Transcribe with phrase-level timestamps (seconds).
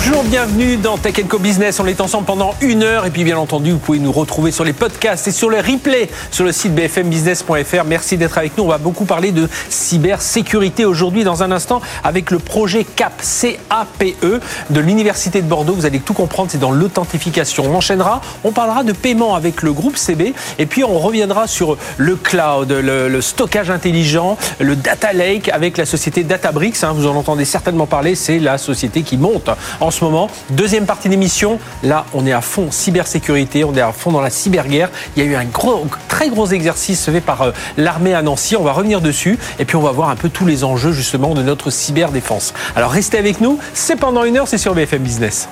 [0.00, 1.80] Bonjour, bienvenue dans Tech Co Business.
[1.80, 4.62] On est ensemble pendant une heure et puis bien entendu, vous pouvez nous retrouver sur
[4.62, 7.84] les podcasts et sur les replays sur le site bfmbusiness.fr.
[7.84, 8.62] Merci d'être avec nous.
[8.62, 14.40] On va beaucoup parler de cybersécurité aujourd'hui dans un instant avec le projet CAP, C-A-P-E
[14.70, 15.74] de l'Université de Bordeaux.
[15.74, 17.64] Vous allez tout comprendre, c'est dans l'authentification.
[17.68, 21.76] On enchaînera, on parlera de paiement avec le groupe CB et puis on reviendra sur
[21.96, 26.84] le cloud, le, stockage intelligent, le data lake avec la société Databricks.
[26.84, 26.92] Hein.
[26.94, 29.50] vous en entendez certainement parler, c'est la société qui monte
[29.90, 30.28] ce moment.
[30.50, 34.30] Deuxième partie d'émission, là on est à fond cybersécurité, on est à fond dans la
[34.30, 34.90] cyberguerre.
[35.16, 38.56] Il y a eu un gros, très gros exercice fait par euh, l'armée à Nancy,
[38.56, 41.34] on va revenir dessus et puis on va voir un peu tous les enjeux justement
[41.34, 42.54] de notre cyberdéfense.
[42.76, 45.48] Alors restez avec nous, c'est pendant une heure, c'est sur BFM Business.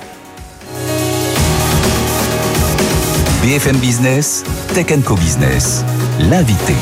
[3.43, 4.43] BFM Business,
[4.73, 5.85] Tech Co Business,
[6.19, 6.73] l'invité.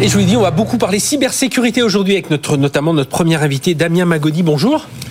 [0.00, 3.36] Et je vous dis, on va beaucoup parler cybersécurité aujourd'hui avec notre, notamment notre premier
[3.36, 4.42] invité, Damien Magodi.
[4.42, 4.86] Bonjour.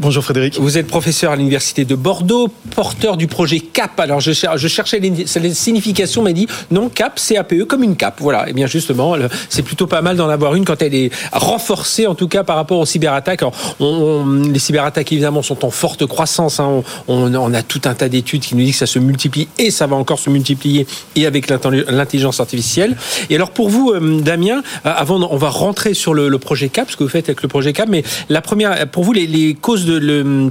[0.00, 0.60] Bonjour Frédéric.
[0.60, 2.46] Vous êtes professeur à l'université de Bordeaux,
[2.76, 3.98] porteur du projet CAP.
[3.98, 8.20] Alors je, cherchais les, les significations, m'a dit non CAP, CAPE comme une CAP.
[8.20, 8.46] Voilà.
[8.46, 9.16] Et eh bien justement,
[9.48, 12.54] c'est plutôt pas mal d'en avoir une quand elle est renforcée, en tout cas par
[12.54, 13.42] rapport aux cyberattaques.
[13.80, 16.60] les cyberattaques évidemment sont en forte croissance.
[16.60, 16.84] Hein.
[17.08, 19.88] On, a tout un tas d'études qui nous disent que ça se multiplie et ça
[19.88, 22.96] va encore se multiplier et avec l'intelligence artificielle.
[23.30, 26.92] Et alors pour vous, euh, Damien, euh, avant on va rentrer sur le, projet CAP,
[26.92, 29.87] ce que vous faites avec le projet CAP, mais la première, pour vous les causes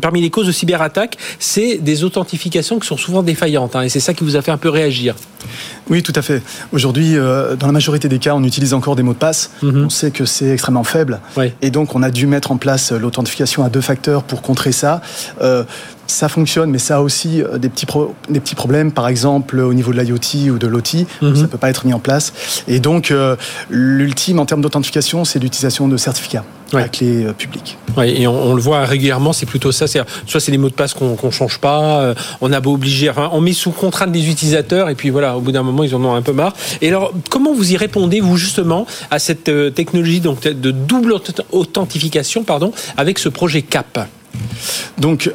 [0.01, 3.75] parmi les causes de cyberattaque, c'est des authentifications qui sont souvent défaillantes.
[3.75, 5.15] Hein, et c'est ça qui vous a fait un peu réagir.
[5.89, 6.41] Oui, tout à fait.
[6.73, 9.51] Aujourd'hui, euh, dans la majorité des cas, on utilise encore des mots de passe.
[9.61, 9.85] Mhm.
[9.85, 11.19] On sait que c'est extrêmement faible.
[11.61, 15.01] Et donc, on a dû mettre en place l'authentification à deux facteurs pour contrer ça.
[15.41, 15.63] Euh,
[16.07, 17.85] ça fonctionne, mais ça a aussi euh, des petits,
[18.29, 21.35] des petits problèmes, par exemple au niveau de l'IoT ou de l'OT, mhm.
[21.35, 22.33] ça ne peut pas être mis en place.
[22.67, 23.13] Et donc,
[23.69, 26.83] l'ultime en termes d'authentification, c'est l'utilisation de certificats ouais.
[26.83, 27.77] à clé euh, publique.
[28.03, 29.87] et on, le voit régulièrement, c'est plutôt ça.
[29.87, 33.09] Soit c'est les mots de passe qu'on ne change pas, euh, on a beau obliger,
[33.09, 35.95] enfin, on met sous contrainte des utilisateurs, et puis voilà, au bout d'un moment, ils
[35.95, 36.53] en ont un peu marre.
[36.81, 41.13] Et alors, comment vous y répondez, vous, justement, à cette euh, technologie donc, de double
[41.51, 43.99] authentification pardon, avec ce projet CAP?
[44.99, 45.31] Donc,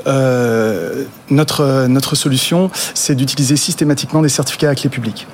[1.30, 5.26] notre, notre solution, c'est d'utiliser systématiquement des certificats à clé publique.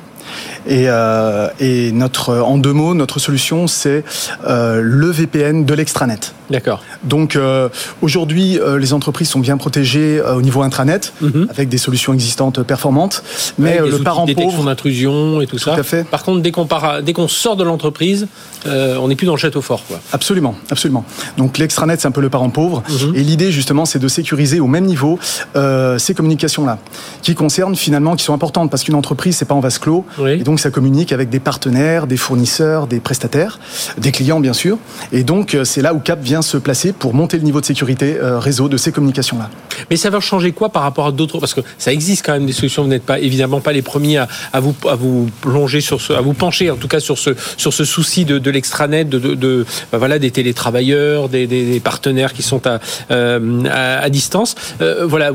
[0.67, 4.05] Et, euh, et, notre, en deux mots, notre solution, c'est
[4.47, 6.35] euh, le VPN de l'extranet.
[6.51, 6.83] D'accord.
[7.05, 7.69] Donc euh,
[8.01, 11.49] aujourd'hui, les entreprises sont bien protégées au niveau intranet, mhm.
[11.51, 13.23] avec des solutions existantes performantes.
[13.59, 15.75] Mais le parent pauvre, d'intrusion et tout, ça.
[15.75, 16.05] à fait.
[16.05, 16.67] Par contre, dès qu'on
[17.03, 18.29] dès qu'on sort de l'entreprise,
[18.67, 20.01] on n'est plus dans le château fort, quoi.
[20.13, 21.05] Absolument, absolument.
[21.37, 22.83] Donc l'extranet, c'est un peu le parent pauvre.
[22.89, 23.15] Mhm.
[23.15, 25.19] Et l'idée justement, c'est de sécuriser au même niveau
[25.55, 26.79] ces communications-là,
[27.23, 30.05] qui concernent finalement, qui sont importantes parce qu'une entreprise, c'est pas en vase clos.
[30.27, 33.61] Et donc ça communique avec des partenaires, des fournisseurs, des prestataires,
[33.99, 34.79] des clients bien sûr.
[35.13, 38.17] Et donc c'est là où Cap vient se placer pour monter le niveau de sécurité
[38.17, 39.51] euh, réseau de ces communications-là.
[39.91, 42.47] Mais ça va changer quoi par rapport à d'autres Parce que ça existe quand même
[42.47, 42.83] des solutions.
[42.83, 46.71] Vous n'êtes pas évidemment pas les premiers à, vous plonger sur ce, à vous pencher
[46.71, 51.29] en tout cas sur ce sur ce souci de, l'extranet, de, bah voilà des télétravailleurs,
[51.29, 52.81] des, partenaires qui sont à
[53.11, 54.55] euh, distance.
[54.81, 55.31] Euh, voilà,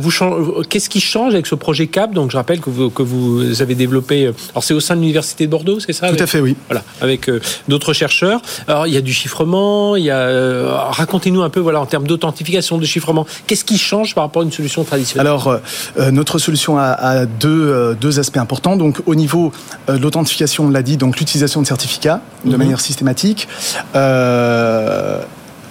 [0.70, 2.14] qu'est-ce qui change avec ce projet Cap?
[2.14, 4.32] Donc je rappelle que vous que vous avez développé.
[4.54, 6.56] Alors c'est au sein l'université de Bordeaux, c'est ça Tout à fait, oui.
[6.68, 7.30] Voilà, avec
[7.68, 8.42] d'autres chercheurs.
[8.68, 12.08] Alors il y a du chiffrement, il y a racontez-nous un peu, voilà, en termes
[12.08, 15.28] d'authentification, de chiffrement, qu'est-ce qui change par rapport à une solution traditionnelle?
[15.28, 15.58] Alors, euh,
[16.00, 18.76] euh, notre solution a, deux, euh, deux, aspects importants.
[18.76, 19.52] Donc, au niveau
[19.88, 22.58] de l'authentification, on l'a dit, donc l'utilisation de certificats de mhm.
[22.58, 23.48] manière systématique.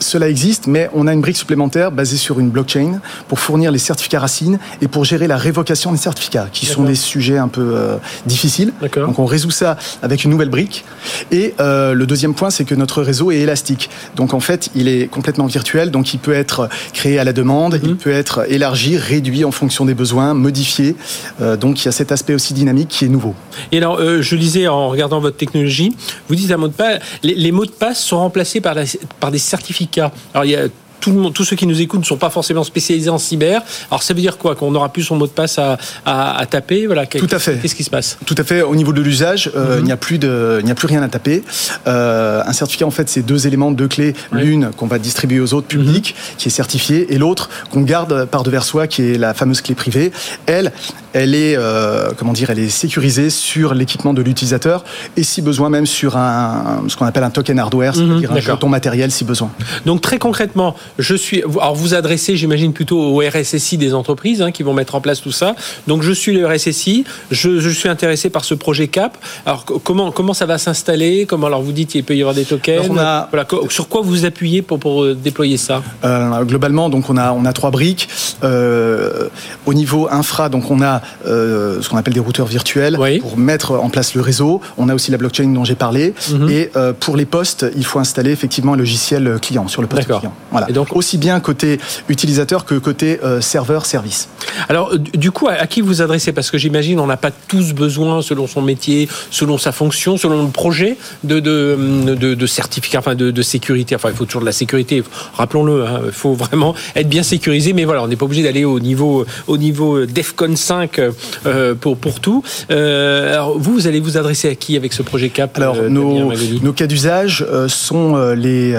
[0.03, 3.79] Cela existe, mais on a une brique supplémentaire basée sur une blockchain pour fournir les
[3.79, 7.73] certificats racines et pour gérer la révocation des certificats, qui sont des sujets un peu
[7.75, 7.97] euh,
[8.27, 8.73] difficiles.
[8.95, 10.85] Donc on résout ça avec une nouvelle brique.
[11.31, 13.91] Et euh, le deuxième point, c'est que notre réseau est élastique.
[14.17, 17.81] Donc en fait, il est complètement virtuel, donc il peut être créé à la demande,
[17.83, 17.97] il mhm.
[17.97, 20.97] peut être élargi, réduit en fonction des besoins, modifié.
[21.41, 23.35] Euh, donc il y a cet aspect aussi dynamique qui est nouveau.
[23.71, 25.95] Et alors, je lisais en regardant votre technologie,
[26.29, 28.77] vous dites à mot de passe, les, mots de passe sont remplacés par,
[29.21, 30.71] par des certificats alors il
[31.03, 33.63] tous ceux qui nous écoutent ne sont pas forcément spécialisés en cyber.
[33.91, 36.87] Alors ça veut dire quoi Qu'on n'aura plus son mot de passe à, taper?
[36.87, 37.59] Voilà, Tout à fait.
[37.61, 38.19] Qu'est-ce qui se passe?
[38.25, 38.63] Tout à fait.
[38.63, 39.81] Au niveau de l'usage, euh, mhm.
[39.81, 41.43] il n'y a plus de, il n'y a plus rien à taper.
[41.87, 44.15] Euh, un certificat, en fait, c'est deux éléments, deux clés.
[44.33, 46.37] L'une qu'on va distribuer aux autres publics, mhm.
[46.39, 49.75] qui est certifiée, et l'autre qu'on garde par devers soi, qui est la fameuse clé
[49.75, 50.13] privée.
[50.47, 50.73] Elle,
[51.13, 54.85] elle est, euh, comment dire, elle est sécurisée sur l'équipement de l'utilisateur
[55.17, 58.37] et si besoin même sur un, ce qu'on appelle un token hardware, c'est-à-dire mhm.
[58.37, 59.51] un jeton matériel si besoin.
[59.87, 61.43] Donc très concrètement, je suis.
[61.43, 65.21] Alors, vous adressez, j'imagine, plutôt au RSSI des entreprises hein, qui vont mettre en place
[65.21, 65.55] tout ça.
[65.87, 67.05] Donc, je suis le RSSI.
[67.31, 69.17] Je, je suis intéressé par ce projet CAP.
[69.47, 71.27] Alors, comment, comment ça va s'installer?
[71.27, 72.87] Comment, alors, vous dites qu'il peut y avoir des tokens?
[72.87, 73.29] Voilà,
[73.69, 75.83] Sur quoi vous appuyez pour, pour euh, déployer ça?
[76.05, 78.09] Euh, Globalement, donc, on a, on a trois briques.
[78.43, 79.29] Euh,
[79.67, 83.73] au niveau infra, donc, on a euh, ce qu'on appelle des routeurs virtuels pour mettre
[83.73, 84.61] en place le réseau.
[84.79, 86.15] On a aussi la blockchain dont j'ai parlé.
[86.31, 86.49] Mhm.
[86.51, 90.35] Et pour les postes, il faut installer effectivement un logiciel client sur le poste client.
[90.51, 90.69] Voilà.
[90.69, 94.29] Et donc, aussi bien côté utilisateur que côté serveur service.
[94.69, 96.33] Alors, du coup, à qui vous adressez?
[96.33, 100.43] Parce que j'imagine on n'a pas tous besoin, selon son métier, selon sa fonction, selon
[100.43, 103.95] le projet, de, de, de, certificat, enfin de, sécurité.
[103.95, 105.03] Enfin, il faut toujours de la sécurité,
[105.35, 105.85] rappelons-le.
[105.85, 106.01] Hein.
[106.07, 107.73] il faut vraiment être bien sécurisé.
[107.73, 111.01] Mais voilà, on n'est pas obligé d'aller au niveau, au niveau DEFCON 5
[111.47, 112.43] euh, pour, pour tout.
[112.71, 115.89] Euh, alors, vous, vous allez vous adresser à qui avec ce projet CAP Alors, euh,
[115.89, 116.33] nos,
[116.63, 118.79] nos, cas d'usage sont les,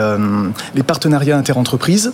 [0.75, 1.92] les partenariats interentreprises.
[1.93, 2.11] pisa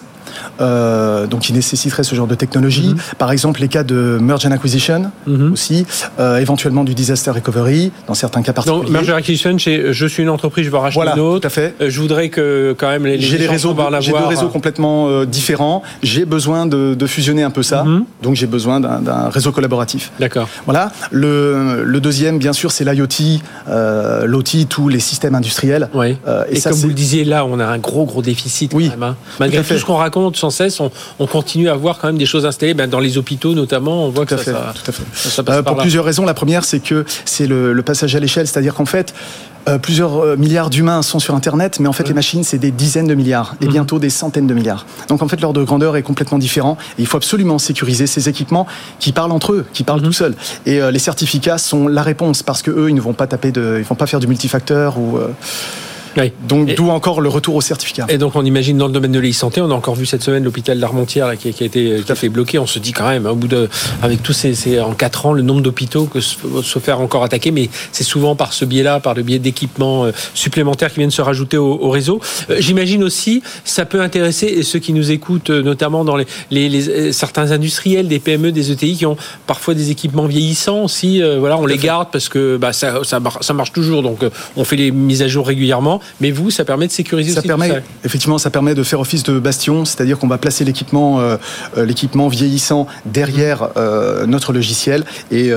[0.62, 2.90] Euh, donc qui nécessiterait ce genre de technologie.
[2.90, 2.98] Mhm.
[3.18, 5.54] Par exemple, les cas de merge and acquisition mhm.
[5.54, 5.86] aussi,
[6.20, 8.84] euh, éventuellement du disaster recovery dans certains cas particuliers.
[8.84, 11.42] Donc merge and acquisition, c'est je suis une entreprise, je veux racheter une autre.
[11.42, 11.76] Tout à fait.
[11.82, 15.82] Euh, je voudrais que quand même les, les des réseaux, j'ai deux réseaux complètement différents.
[16.04, 17.84] J'ai besoin de, de, fusionner un peu ça.
[17.84, 18.06] Mhm.
[18.22, 20.12] Donc j'ai besoin d'un réseau collaboratif.
[20.20, 20.50] D'accord.
[20.66, 20.92] Voilà.
[21.12, 23.40] Le, le, deuxième, bien sûr, c'est l'IoT,
[23.70, 25.90] euh, l'OT, tous les systèmes industriels.
[25.94, 26.18] Oui.
[26.52, 28.74] et, et comme vous le disiez, là, on a un gros gros déficit.
[28.74, 28.86] Oui.
[28.86, 29.16] Quand même, hein.
[29.40, 32.26] Malgré tout, tout ce qu'on raconte sans cesse, on, continue à voir quand même des
[32.26, 32.74] choses installées.
[32.74, 35.50] Ben, dans les hôpitaux notamment, on voit que ça, tout à fait.
[35.50, 36.26] Euh, pour plusieurs raisons.
[36.26, 39.14] La première, c'est que c'est le, passage à l'échelle, c'est-à-dire qu'en fait,
[39.68, 42.72] euh, plusieurs euh, milliards d'humains sont sur Internet, mais en fait, les machines, c'est des
[42.72, 43.72] dizaines de milliards et mhm.
[43.72, 44.86] bientôt des centaines de milliards.
[45.08, 48.30] Donc, en fait, l'ordre de grandeur est complètement différent et il faut absolument sécuriser ces
[48.30, 48.68] équipements
[49.00, 50.08] qui parlent entre eux, qui parlent mhm.
[50.08, 50.36] tout seuls.
[50.66, 53.78] Et les certificats sont la réponse parce que eux, ils ne vont pas taper de,
[53.80, 55.20] ils vont pas faire du multifacteur ou
[56.48, 58.06] donc d'où encore le retour au certificat.
[58.10, 60.44] Et donc on imagine dans le domaine de l'e-santé, on a encore vu cette semaine
[60.44, 62.60] l'hôpital d'Armentières qui, qui, a été qui a fait bloqué.
[62.60, 63.70] On se dit quand même, hein, au bout de,
[64.02, 67.70] avec tous ces, en quatre ans, le nombre d'hôpitaux que se, faire encore attaquer, mais
[67.92, 71.58] c'est souvent par ce biais-là, par le biais d'équipements euh, supplémentaires qui viennent se rajouter
[71.58, 72.20] au, réseau.
[72.50, 77.12] Euh, j'imagine aussi, ça peut intéresser ceux qui nous écoutent, euh, notamment dans les, les,
[77.12, 79.18] certains industriels, des PME, des ETI qui ont
[79.48, 81.22] parfois des équipements vieillissants aussi.
[81.40, 84.20] voilà, on les garde parce que bah, ça, ça, ça marche toujours, donc
[84.56, 86.02] on fait les mises à jour régulièrement.
[86.22, 87.76] Mais vous, ça permet de sécuriser ça aussi permet, ça.
[88.04, 91.38] Effectivement, ça permet de faire office de bastion, c'est-à-dire qu'on va placer l'équipement, euh,
[91.78, 95.52] euh, l'équipement vieillissant derrière euh, notre logiciel et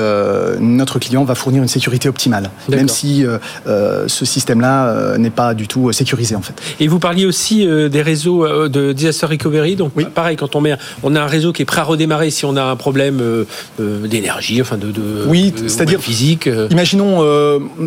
[0.60, 3.24] notre client va fournir une sécurité optimale, même si
[3.66, 6.54] ce système-là n'est pas du tout sécurisé en fait.
[6.80, 11.14] Et vous parliez aussi des réseaux de disaster recovery, donc pareil, quand on met, on
[11.14, 13.22] a un réseau qui est prêt à redémarrer si on a un problème
[13.78, 16.48] d'énergie, enfin de, de oui, c'est-à-dire physique.
[16.70, 17.20] Imaginons,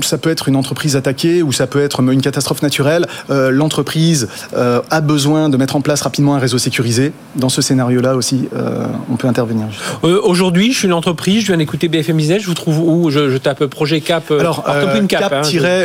[0.02, 4.28] ça peut être une entreprise attaquée ou ça peut être une catastrophe naturelle, euh, l'entreprise
[4.56, 7.12] euh, a besoin de mettre en place rapidement un réseau sécurisé.
[7.36, 9.66] Dans ce scénario-là aussi, euh, on peut intervenir.
[10.04, 13.10] Aujourd'hui, je suis une entreprise, je viens d'écouter BFM Business, je vous trouve où?
[13.10, 14.32] Je, tape projet Cap.
[14.32, 14.64] Alors,
[15.08, 15.42] Cap, hein,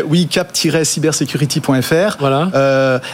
[0.08, 2.16] oui, cap-cybersecurity.fr.
[2.18, 2.50] Voilà.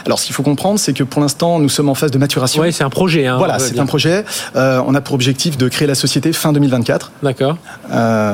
[0.05, 2.61] alors, ce qu'il faut comprendre, c'est que pour l'instant, nous sommes en phase de maturation.
[2.61, 3.27] Oui, c'est un projet.
[3.27, 4.25] Hein, voilà, c'est un projet.
[4.55, 7.11] on a pour objectif de créer la société fin 2024.
[7.23, 7.57] D'accord.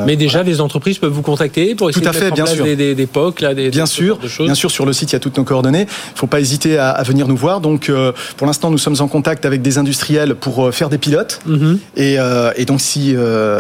[0.06, 2.64] Mais déjà, des entreprises peuvent vous contacter pour essayer tout à fait, de bien sûr.
[2.64, 5.16] des, des, des POC, là, des, bien sûr, bien sûr, sur le site il y
[5.16, 5.82] a toutes nos coordonnées.
[5.82, 7.62] Il ne faut pas hésiter à, venir nous voir.
[7.62, 10.98] Donc, euh, pour l'instant, nous sommes en contact avec des industriels pour euh, faire des
[10.98, 11.40] pilotes.
[11.46, 11.80] Mhm.
[11.98, 13.16] Euh, et, donc, si,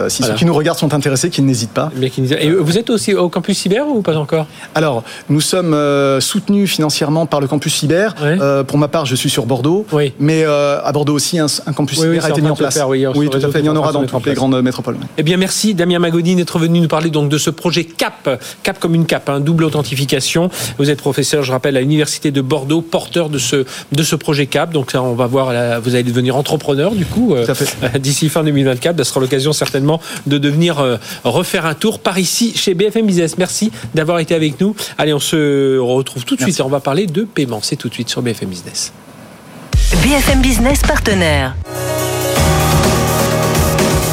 [0.07, 1.91] si ceux qui nous regardent sont intéressés, qu'ils n'hésitent pas.
[2.39, 4.47] Et vous êtes aussi au campus cyber ou pas encore?
[4.75, 5.75] Alors, nous sommes
[6.19, 8.15] soutenus financièrement par le campus cyber.
[8.67, 9.85] pour ma part, je suis sur Bordeaux.
[9.91, 10.13] Oui.
[10.19, 12.79] Mais à Bordeaux aussi, un, campus cyber a été mis en place.
[12.87, 13.59] oui, tout à fait.
[13.59, 14.97] Il y en aura dans toutes les grandes métropoles.
[15.17, 18.79] Eh bien, merci Damien Magoni d'être venu nous parler donc de ce projet CAP, CAP
[18.79, 20.49] comme une CAP, un double authentification.
[20.77, 24.45] Vous êtes professeur, je rappelle, à l'université de Bordeaux, porteur de ce, de ce projet
[24.45, 24.71] CAP.
[24.71, 27.45] Donc ça, on va voir, vous allez devenir entrepreneur du coup euh,
[27.99, 28.97] d'ici fin 2024.
[28.97, 33.37] Ça sera l'occasion certainement de devenir euh, refaire un tour par ici chez BFM Business.
[33.37, 34.75] Merci d'avoir été avec nous.
[34.97, 37.59] Allez, on se retrouve tout de suite et on va parler de paiement.
[37.61, 38.91] C'est tout de suite sur BFM Business.
[40.03, 41.55] BFM Business partenaire.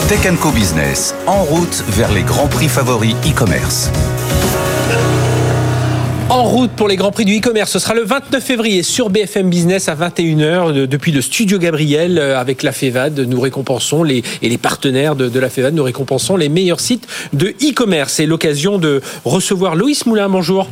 [0.09, 3.91] Tech Co Business, en route vers les grands prix favoris e-commerce.
[6.50, 9.88] Route pour les Grands Prix du e-commerce, ce sera le 29 février sur BFM Business
[9.88, 13.21] à 21h depuis le studio Gabriel euh, avec la FEVAD.
[13.21, 17.07] Nous récompensons les, et les partenaires de, de la FEVAD, nous récompensons les meilleurs sites
[17.35, 18.14] de e-commerce.
[18.14, 20.28] C'est l'occasion de recevoir Loïs Moulin.
[20.28, 20.69] Bonjour.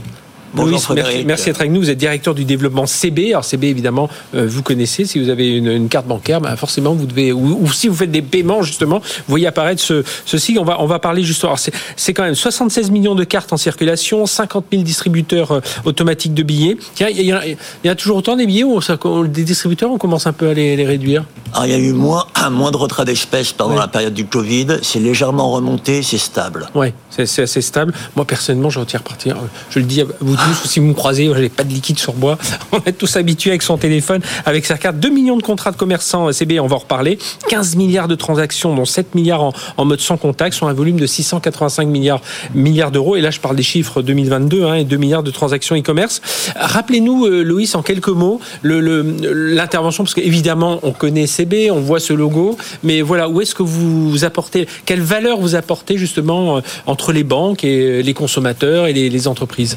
[0.55, 1.81] Bonjour merci, merci d'être avec nous.
[1.81, 3.33] Vous êtes directeur du développement CB.
[3.33, 5.05] Alors CB, évidemment, euh, vous connaissez.
[5.05, 8.23] Si vous avez une, carte bancaire, bah, forcément, vous devez, ou, si vous faites des
[8.23, 10.57] paiements, justement, vous voyez apparaître ce, ceci.
[10.59, 11.55] On va, on va parler justement.
[11.97, 16.43] C'est quand même 76 millions de cartes en circulation, 50 000 distributeurs euh, automatiques de
[16.43, 16.77] billets.
[17.01, 18.81] Il y, y a toujours autant des billets ou
[19.27, 21.25] des distributeurs, on commence un peu à les, les réduire?
[21.53, 24.79] Alors, il y a eu moins, moins de retrait d'espèces pendant la période du Covid.
[24.83, 26.69] C'est légèrement remonté, c'est stable.
[26.75, 26.89] Oui,
[27.27, 27.93] c'est assez stable.
[28.17, 29.37] Moi, personnellement, je retire partir.
[29.71, 32.13] Je le dis à vous tous, si vous me croisez, j'ai pas de liquide sur
[32.13, 32.39] bois.
[32.73, 34.99] On est tous habitués avec son téléphone, avec sa carte.
[34.99, 37.19] 2 millions de contrats de commerçants CB, on va en reparler.
[37.49, 41.07] 15 milliards de transactions, dont 7 milliards en, mode sans contact, sur un volume de
[41.07, 42.21] 685 milliards,
[42.55, 43.17] milliards d'euros.
[43.17, 46.21] Et là, je parle des chiffres 2022 hein, et 2 milliards de transactions e-commerce.
[46.57, 52.13] Rappelez-nous, euh, Loïs, en quelques mots, l'intervention, parce qu'évidemment, on connaît CB, on voit ce
[52.13, 57.08] logo, mais voilà, où est-ce que vous apportez, quelle valeur vous apportez justement euh, entre
[57.13, 59.77] les banques et les consommateurs et les entreprises?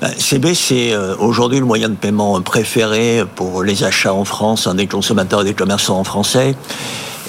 [0.00, 4.68] Ben, CB, c'est euh, aujourd'hui le moyen de paiement préféré pour les achats en France,
[4.68, 6.54] des consommateurs et des commerçants en français.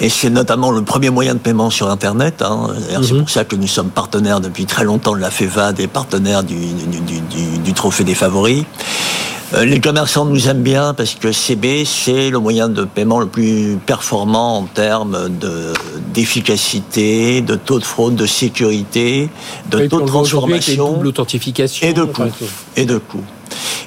[0.00, 2.42] Et c'est notamment le premier moyen de paiement sur Internet.
[2.42, 2.68] Hein.
[3.02, 3.20] C'est mhm.
[3.20, 6.56] pour ça que nous sommes partenaires depuis très longtemps de la FEVA, des partenaires du,
[7.62, 8.64] du Trophée des Favoris.
[9.52, 13.26] Euh, les commerçants nous aiment bien parce que CB, c'est le moyen de paiement le
[13.26, 15.28] plus performant en termes
[16.14, 19.28] d'efficacité, de taux de fraude, de sécurité,
[19.68, 21.02] de taux de transformation.
[21.82, 22.22] Et de coût.
[22.76, 23.24] Et de coût.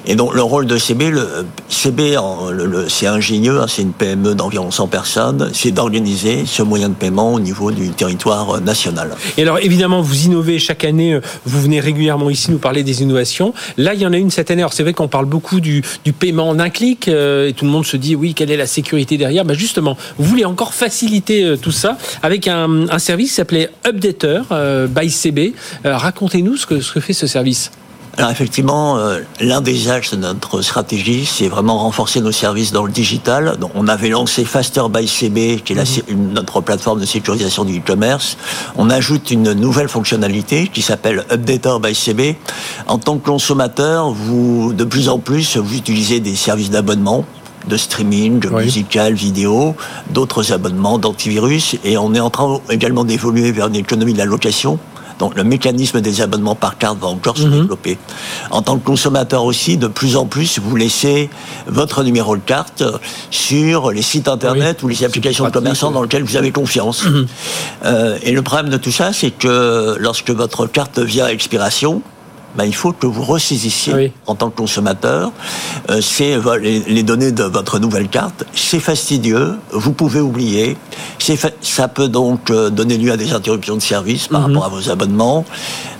[0.06, 2.16] Et donc le rôle de CB, le, CB,
[2.88, 7.32] c'est ingénieux, hein, c'est une PME d'environ 100 personnes, c'est d'organiser ce moyen de paiement
[7.32, 9.10] au niveau du territoire national.
[9.38, 13.02] Et alors évidemment, vous innovez chaque année, euh, vous venez régulièrement ici nous parler des
[13.02, 13.54] innovations.
[13.78, 14.62] Là, il y en a une cette année.
[14.62, 15.82] Alors c'est vrai qu'on parle beaucoup du,
[16.18, 18.66] paiement en un clic euh, et tout le monde se dit oui, quelle est la
[18.66, 19.44] sécurité derrière?
[19.44, 24.42] Bah Justement, vous voulez encore faciliter euh, tout ça avec un, service qui s'appelait Updater
[24.88, 25.54] by CB.
[25.84, 27.70] Racontez-nous ce que fait ce service.
[28.16, 32.84] Alors effectivement, euh, l'un des axes de notre stratégie, c'est vraiment renforcer nos services dans
[32.84, 33.56] le digital.
[33.58, 36.32] Donc, on avait lancé Faster by CB, qui est mhm.
[36.32, 38.36] notre plateforme de sécurisation du e-commerce.
[38.76, 42.36] On ajoute une nouvelle fonctionnalité qui s'appelle Updater by CB.
[42.86, 47.24] En tant que consommateur, vous, de plus en plus, vous utilisez des services d'abonnement
[47.66, 49.74] de streaming, de musical, vidéo,
[50.10, 54.26] d'autres abonnements d'antivirus, et on est en train également d'évoluer vers une économie de la
[54.26, 54.78] location
[55.18, 57.62] donc le mécanisme des abonnements par carte va encore se mhm.
[57.62, 57.98] développer.
[58.50, 61.30] En tant que consommateur aussi, de plus en plus, vous laissez
[61.66, 62.82] votre numéro de carte
[63.30, 67.04] sur les sites internet ou les applications de commerçants dans lesquels vous avez confiance.
[67.04, 67.26] Mhm.
[67.84, 72.02] Euh, et le problème de tout ça, c'est que lorsque votre carte vient à expiration,
[72.56, 75.32] ben, il faut que vous ressaisissiez en tant que consommateur
[75.90, 78.44] euh, c'est les, données de votre nouvelle carte.
[78.54, 80.76] C'est fastidieux, vous pouvez oublier.
[81.60, 84.56] Ça peut donc euh, donner lieu à des interruptions de service par mhm.
[84.56, 85.44] rapport à vos abonnements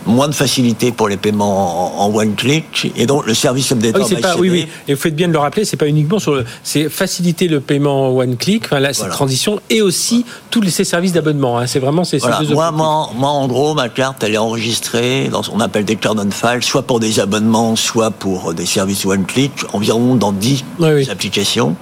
[0.06, 4.16] moins de facilité pour les paiements en, one click et donc le service update oui,
[4.20, 6.44] pas, oui, oui, et vous faites bien de le rappeler, c'est pas uniquement sur le,
[6.62, 10.84] c'est faciliter le paiement en one click, enfin, là, cette transition et aussi tous ces
[10.84, 11.58] services d'abonnement.
[11.58, 11.66] Hein.
[11.66, 12.70] c'est vraiment ces, voilà.
[12.70, 16.14] moi, moi, en gros, ma carte, elle est enregistrée dans ce qu'on appelle des card
[16.60, 20.64] soit pour des abonnements, soit pour des services one click, environ dans 10
[21.10, 21.74] applications.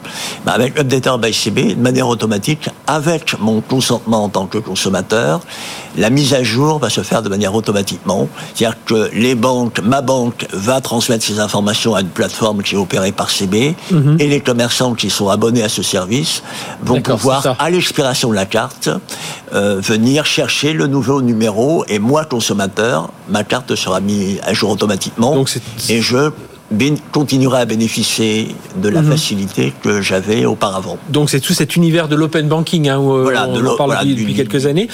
[0.45, 5.41] Bah, avec Updater by CB, de manière automatique, avec mon consentement en tant que consommateur,
[5.97, 8.29] la mise à jour va se faire de manière automatiquement.
[8.55, 12.79] C'est-à-dire que les banques, ma banque va transmettre ces informations à une plateforme qui est
[12.79, 14.17] opérée par CB mhm.
[14.19, 16.43] et les commerçants qui sont abonnés à ce service
[16.83, 18.89] vont pouvoir, à l'expiration de la carte,
[19.55, 24.71] euh, venir chercher le nouveau numéro et moi, consommateur, ma carte sera mise à jour
[24.71, 25.51] automatiquement Donc
[25.89, 26.31] et je
[27.11, 29.11] continuera à bénéficier de la mhm.
[29.11, 30.99] facilité que j'avais auparavant.
[31.09, 34.35] Donc c'est tout cet univers de l'open banking hein, où euh, on en parle depuis,
[34.35, 34.89] quelques années.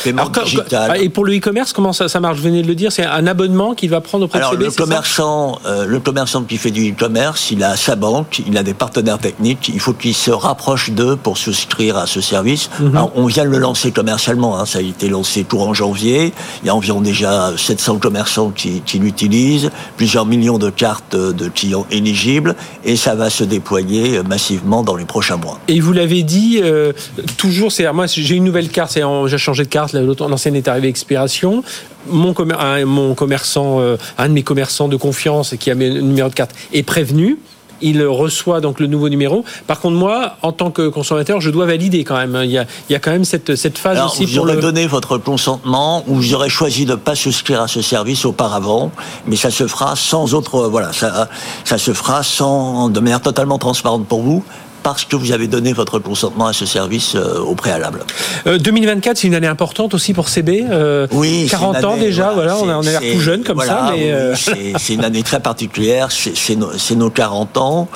[1.00, 2.38] et pour le e-commerce, comment ça, ça, marche?
[2.38, 4.66] Vous venez de le dire, c'est un abonnement qu'il va prendre auprès Alors, de CB,
[4.66, 8.62] le commerçant, euh, le commerçant qui fait du e-commerce, il a sa banque, il a
[8.62, 12.70] des partenaires techniques, il faut qu'il se rapproche d'eux pour souscrire à ce service.
[12.80, 13.08] Mhm.
[13.14, 16.32] on vient de le lancer commercialement, hein, ça a été lancé en janvier.
[16.62, 21.48] Il y a environ déjà 700 commerçants qui, qui l'utilisent, plusieurs millions de cartes de
[21.68, 25.60] clients éligibles et ça va se déployer massivement dans les prochains mois.
[25.68, 26.92] Et vous l'avez dit, euh,
[27.36, 30.90] toujours, c'est moi j'ai une nouvelle carte, j'ai changé de carte, l'ancienne est arrivée à
[30.90, 31.62] expiration.
[32.10, 32.34] Mon,
[32.86, 36.52] mon commerçant, euh, un de mes commerçants de confiance qui a mes numéro de carte
[36.72, 37.38] est prévenu
[37.80, 39.44] il reçoit donc le nouveau numéro.
[39.66, 42.38] Par contre, moi, en tant que consommateur, je dois valider quand même.
[42.44, 44.26] Il y a, il y a quand même cette, cette phase Alors, aussi.
[44.26, 47.82] Vous aurez donné votre consentement ou vous aurez choisi de ne pas souscrire à ce
[47.82, 48.90] service auparavant,
[49.26, 50.68] mais ça se fera sans autre.
[50.68, 51.28] Voilà, ça,
[51.64, 54.44] ça se fera sans, de manière totalement transparente pour vous
[54.82, 58.04] parce que vous avez donné votre consentement à ce service euh, au préalable.
[58.46, 60.66] 2024, c'est une année importante aussi pour CB.
[61.12, 63.92] oui, 40 ans déjà, voilà, on a, l'air tout jeune comme ça.
[63.94, 64.32] Mais
[64.78, 67.88] c'est une année très particulière, c'est nos, nos, 40 ans.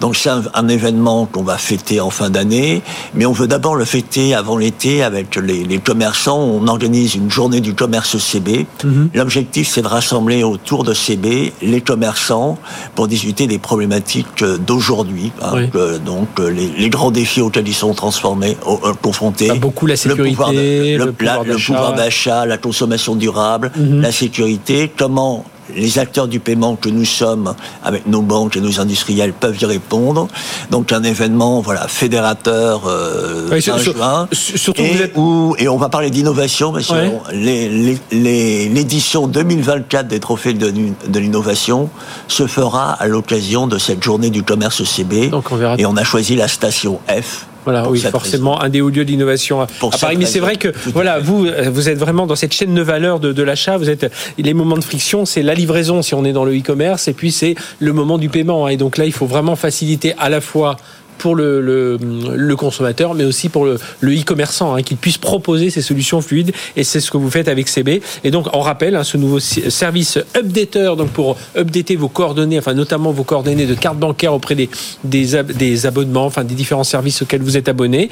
[0.00, 2.82] Donc c'est un, événement qu'on va fêter en fin d'année,
[3.14, 6.38] mais on veut d'abord le fêter avant l'été avec les, les, commerçants.
[6.38, 8.66] On organise une journée du commerce CB.
[8.84, 9.10] Mhm.
[9.14, 12.56] L'objectif, c'est de rassembler autour de CB les commerçants
[12.94, 15.32] pour discuter des problématiques d'aujourd'hui.
[15.42, 15.68] Hein,
[16.04, 19.48] donc les, grands défis auxquels ils sont transformés, euh, confrontés.
[19.48, 24.00] Bah, beaucoup la sécurité, le pouvoir d'achat, la, consommation durable, mhm.
[24.00, 24.90] la sécurité.
[24.96, 29.60] Comment les acteurs du paiement que nous sommes, avec nos banques et nos industriels, peuvent
[29.60, 30.28] y répondre.
[30.70, 34.28] Donc un événement voilà, fédérateur euh, juin.
[34.32, 36.94] Surtout et, où, et on va parler d'innovation, parce que
[38.12, 41.90] l'édition 2024 des trophées de, de l'innovation
[42.28, 45.30] se fera à l'occasion de cette journée du commerce CB.
[45.78, 49.60] Et on a choisi la station F voilà, oui, forcément, un des hauts lieux d'innovation
[49.60, 49.66] à,
[50.00, 50.16] Paris.
[50.18, 53.32] Mais c'est vrai que, voilà, vous, vous êtes vraiment dans cette chaîne de valeur de,
[53.32, 53.76] de l'achat.
[53.76, 57.08] Vous êtes, les moments de friction, c'est la livraison si on est dans le e-commerce,
[57.08, 58.68] et puis c'est le moment du paiement.
[58.68, 60.76] Et donc là, il faut vraiment faciliter à la fois
[61.20, 66.20] pour le, le, consommateur, mais aussi pour le e-commerçant, hein, qu'il puisse proposer ces solutions
[66.22, 66.52] fluides.
[66.76, 68.00] Et c'est ce que vous faites avec CB.
[68.24, 72.72] Et donc, on rappelle hein, ce nouveau service updater, donc pour updater vos coordonnées, enfin
[72.72, 74.70] notamment vos coordonnées de carte bancaire auprès des,
[75.04, 78.08] des, des abonnements, enfin des différents services auxquels vous êtes abonné.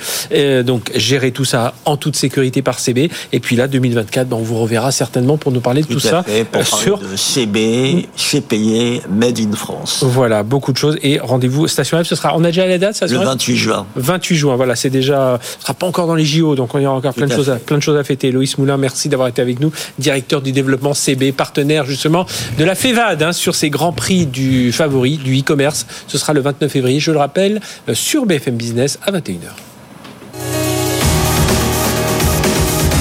[0.64, 3.10] donc, gérer tout ça en toute sécurité par CB.
[3.32, 6.24] Et puis là, 2024, ben, on vous reverra certainement pour nous parler de tout, ça
[6.52, 10.04] pour sur de CB, CPI, Made in France.
[10.06, 10.98] Voilà, beaucoup de choses.
[11.02, 12.36] Et rendez-vous Station F, ce sera.
[12.36, 13.86] On a déjà la date le 28 juin.
[13.96, 15.38] 28 juin, voilà, c'est déjà.
[15.58, 17.50] Ce sera pas encore dans les JO, donc on y aura encore plein de, choses
[17.50, 18.30] à, plein de choses à fêter.
[18.30, 22.26] Loïs Moulin, merci d'avoir été avec nous, directeur du développement CB, partenaire justement
[22.58, 25.86] de la FEVAD hein, sur ces grands prix du favori, du e-commerce.
[26.06, 29.38] Ce sera le 29 février, je le rappelle, euh, sur BFM Business à 21h.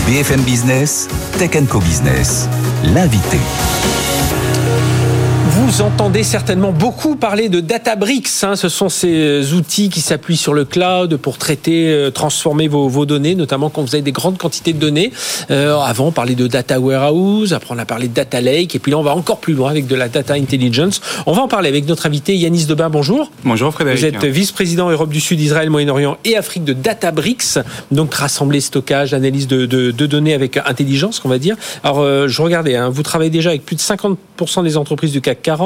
[0.07, 2.47] BFM Business, Tech Co Business,
[2.93, 3.39] l'invité.
[5.67, 8.29] Vous entendez certainement beaucoup parler de Databricks.
[8.43, 8.55] Hein.
[8.55, 13.35] Ce sont ces outils qui s'appuient sur le cloud pour traiter, euh, transformer vos, données,
[13.35, 15.11] notamment quand vous avez des grandes quantités de données.
[15.51, 17.51] Euh, avant, on parlait de data warehouse.
[17.51, 18.75] Après, on a parlé de data lake.
[18.75, 21.01] Et puis là, on va encore plus loin avec de la data intelligence.
[21.25, 22.89] On va en parler avec notre invité Yanis Debin.
[22.89, 23.29] Bonjour.
[23.43, 23.99] Bonjour Frédéric.
[23.99, 27.59] Vous êtes vice-président Europe du Sud, Israël, Moyen-Orient et Afrique de Databricks.
[27.91, 31.57] Donc rassembler, stockage, analyse de, données avec intelligence, qu'on va dire.
[31.83, 32.77] Alors, euh, je regardais.
[32.77, 35.56] Hein, vous travaillez déjà avec plus de 50% des entreprises du CAC 40.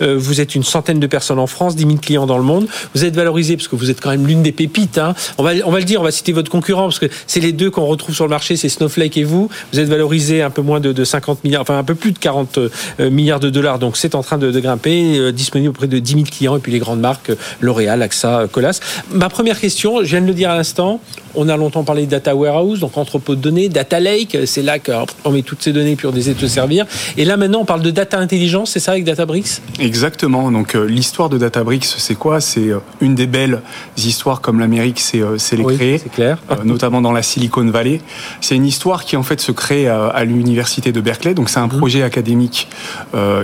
[0.00, 2.66] Euh, vous êtes une centaine de personnes en France, 10 000 clients dans le monde.
[2.94, 4.98] Vous êtes valorisé parce que vous êtes quand même l'une des pépites.
[4.98, 5.14] Hein.
[5.38, 7.86] On, va, le dire, on va citer votre concurrent parce que c'est les deux qu'on
[7.86, 9.48] retrouve sur le marché, c'est Snowflake et vous.
[9.72, 12.58] Vous êtes valorisé un peu moins de, 50 milliards, enfin un peu plus de 40
[12.58, 13.78] euh, milliards de dollars.
[13.78, 16.72] Donc c'est en train de, grimper, euh, disponible auprès de 10 000 clients et puis
[16.72, 18.80] les grandes marques L'Oréal, AXA, Colas.
[19.10, 21.00] Ma première question, je viens de le dire à l'instant,
[21.34, 24.78] on a longtemps parlé de data warehouse, donc entrepôt de données, data lake, c'est là
[24.78, 26.86] qu'on met toutes ces données puis on essaie de se servir.
[27.16, 30.50] Et là maintenant, on parle de data intelligence, c'est ça avec Databricks Exactement.
[30.50, 32.40] Donc euh, l'histoire de Databricks, c'est quoi?
[32.40, 33.60] C'est euh, une des belles
[33.98, 36.38] histoires comme l'Amérique c'est euh, les oui, créer, clair.
[36.64, 38.00] notamment dans la Silicon Valley.
[38.40, 41.34] C'est une histoire qui en fait se crée à, l'université de Berkeley.
[41.34, 41.78] Donc c'est un mhm.
[41.78, 42.68] projet académique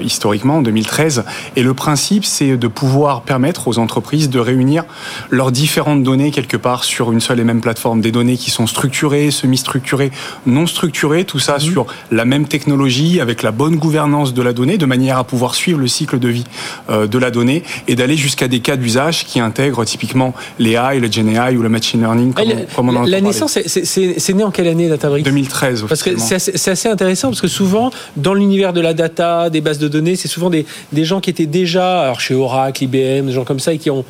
[0.03, 1.25] historiquement en 2013.
[1.57, 4.85] Et le principe, c'est de pouvoir permettre aux entreprises de réunir
[5.31, 8.51] leurs différentes données quelque part sur une seule et même plateforme forme des données qui
[8.51, 10.11] sont structurées, semi-structurées,
[10.47, 11.61] non structurées, tout ça mhm.
[11.61, 15.55] sur la même technologie, avec la bonne gouvernance de la donnée, de manière à pouvoir
[15.55, 16.44] suivre le cycle de vie
[16.90, 21.00] euh, de la donnée et d'aller jusqu'à des cas d'usage qui intègrent typiquement les AI,
[21.00, 22.33] le Gen AI ou le machine learning.
[22.33, 25.85] Comme, la, la naissance, c'est né en quelle année Databricks 2013.
[25.88, 29.79] Parce que c'est assez, intéressant parce que souvent dans l'univers de la data, des bases
[29.79, 33.33] de données, c'est souvent des, des gens qui étaient déjà, alors chez Oracle, IBM, des
[33.33, 34.05] gens comme ça, et qui ont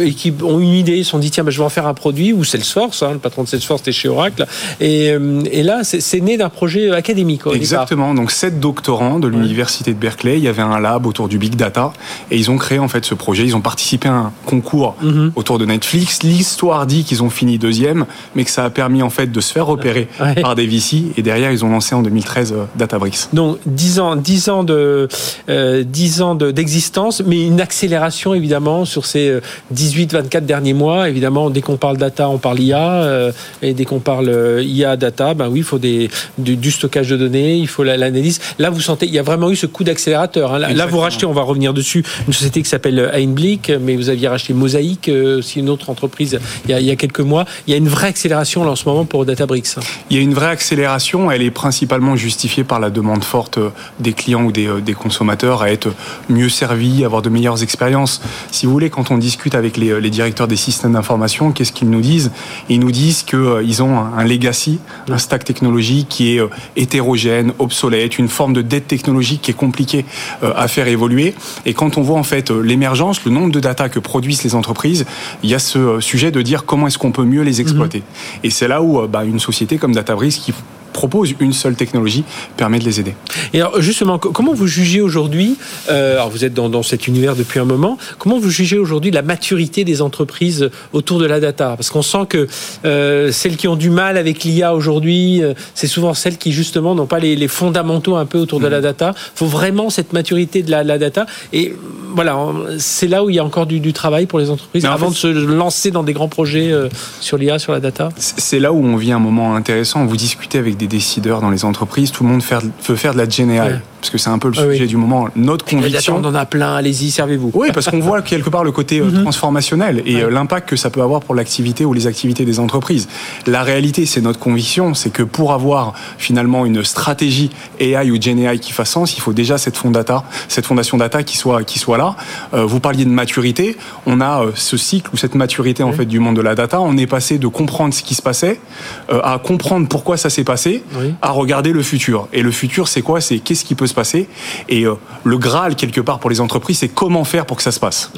[0.00, 1.86] et qui ont une idée, ils se sont dit tiens, ben, je vais en faire
[1.86, 4.46] un produit, ou Salesforce, hein, le patron de Salesforce était chez Oracle,
[4.80, 7.42] et, euh, et là, c'est né d'un projet académique.
[7.52, 11.38] Exactement, donc sept doctorants de l'université de Berkeley, il y avait un lab autour du
[11.38, 11.92] big data,
[12.30, 15.32] et ils ont créé en fait ce projet, ils ont participé à un concours mhm.
[15.36, 16.22] autour de Netflix.
[16.22, 19.52] L'histoire dit qu'ils ont fini deuxième, mais que ça a permis en fait de se
[19.52, 20.08] faire repérer
[20.40, 23.28] par des VC, et derrière ils ont lancé en 2013 euh, Databricks.
[23.32, 25.08] Donc 10 ans, 10 ans de,
[25.48, 29.40] euh, 10 ans d'existence, mais une accélération évidemment sur ces
[29.74, 33.32] 18-24 derniers mois, évidemment, dès qu'on parle data, on parle IA, euh,
[33.62, 37.16] et dès qu'on parle euh, IA data, ben oui, il faut des, du, stockage de
[37.16, 38.40] données, il faut l'analyse.
[38.58, 40.54] Là, vous sentez, il y a vraiment eu ce coup d'accélérateur.
[40.54, 40.58] Hein.
[40.58, 44.28] Là, vous rachetez, on va revenir dessus, une société qui s'appelle Einblick, mais vous aviez
[44.28, 47.44] racheté Mosaic, euh, aussi une autre entreprise, il y, a, il y, a, quelques mois.
[47.66, 49.76] Il y a une vraie accélération là en ce moment pour Databricks.
[50.10, 53.58] Il y a une vraie accélération, elle est principalement justifiée par la demande forte
[54.00, 55.88] des clients ou des, des consommateurs à être
[56.28, 58.20] mieux servis, avoir de meilleures expériences.
[58.50, 61.70] Si vous voulez, quand on discute discute avec les, les directeurs des systèmes d'information, qu'est-ce
[61.70, 62.32] qu'ils nous disent?
[62.68, 66.42] Ils nous disent qu'ils ont un, legacy, un stack technologique qui est
[66.74, 70.04] hétérogène, obsolète, une forme de dette technologique qui est compliquée
[70.42, 71.34] à faire évoluer.
[71.66, 75.06] Et quand on voit en fait l'émergence, le nombre de data que produisent les entreprises,
[75.44, 77.98] il y a ce sujet de dire comment est-ce qu'on peut mieux les exploiter.
[77.98, 78.40] Mhm.
[78.42, 80.52] Et c'est là où bah, une société comme DataBricks qui
[80.98, 82.24] propose une seule technologie
[82.56, 83.14] permet de les aider.
[83.52, 85.56] Et alors justement, comment vous jugez aujourd'hui,
[85.90, 89.12] euh, alors vous êtes dans, dans, cet univers depuis un moment, comment vous jugez aujourd'hui
[89.12, 91.74] la maturité des entreprises autour de la data?
[91.76, 92.48] Parce qu'on sent que
[92.84, 96.96] euh, celles qui ont du mal avec l'IA aujourd'hui, euh, c'est souvent celles qui justement
[96.96, 98.82] n'ont pas les, les, fondamentaux un peu autour de la mm.
[98.82, 99.14] data.
[99.14, 101.26] Il faut vraiment cette maturité de la, la data.
[101.52, 101.76] Et
[102.16, 102.36] voilà,
[102.78, 105.14] c'est là où il y a encore du, du travail pour les entreprises avant de
[105.14, 106.72] se lancer dans des grands projets
[107.20, 108.08] sur l'IA, sur la data.
[108.16, 110.04] C'est là où on vit un moment intéressant.
[110.04, 113.26] Vous discutez avec des décideurs dans les entreprises, tout le monde veut faire de la
[113.26, 115.28] GNI parce que c'est un peu le ah sujet du moment.
[115.36, 116.16] Notre conviction.
[116.16, 117.50] on en a plein, allez-y, servez-vous.
[117.54, 119.22] Oui, parce qu'on voit quelque part le côté euh, mhm.
[119.22, 123.08] transformationnel et euh, l'impact que ça peut avoir pour l'activité ou les activités des entreprises.
[123.46, 128.58] La réalité, c'est notre conviction, c'est que pour avoir finalement une stratégie AI ou GenAI
[128.58, 131.98] qui fasse sens, il faut déjà cette, data, cette fondation data qui soit, qui soit
[131.98, 132.16] là.
[132.54, 136.20] Euh, vous parliez de maturité, on a ce cycle ou cette maturité en fait du
[136.20, 136.80] monde de la data.
[136.80, 138.60] On est passé de comprendre ce qui se passait
[139.08, 140.77] à comprendre pourquoi ça s'est passé,
[141.22, 142.28] à regarder le futur.
[142.32, 143.20] Et le futur, c'est quoi?
[143.20, 144.28] C'est qu'est-ce qui peut se passer?
[144.68, 147.72] Et euh, le Graal, quelque part, pour les entreprises, c'est comment faire pour que ça
[147.72, 148.10] se passe.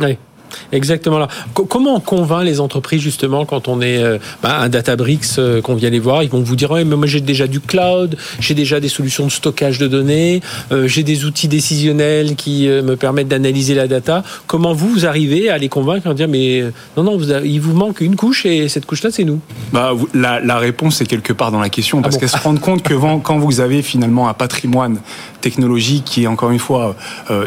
[0.73, 1.29] Exactement là.
[1.55, 5.75] comment on convainc les entreprises justement quand on est euh, bah, un Databricks euh, qu'on
[5.75, 8.81] vient les voir, ils vont vous dire mais moi j'ai déjà du cloud, j'ai déjà
[8.81, 10.41] des solutions de stockage de données,
[10.73, 14.23] euh, j'ai des outils décisionnels qui me permettent d'analyser la data.
[14.47, 16.65] Comment vous, vous arrivez à les convaincre en dire mais
[16.97, 19.41] non non il vous manque une couche et cette couche là c'est nous.
[19.73, 22.83] Bah, la, réponse est quelque part dans la question ah parce qu'elles se rendent compte
[22.83, 24.99] que quand vous avez finalement un patrimoine
[25.41, 26.97] technologique qui est encore une fois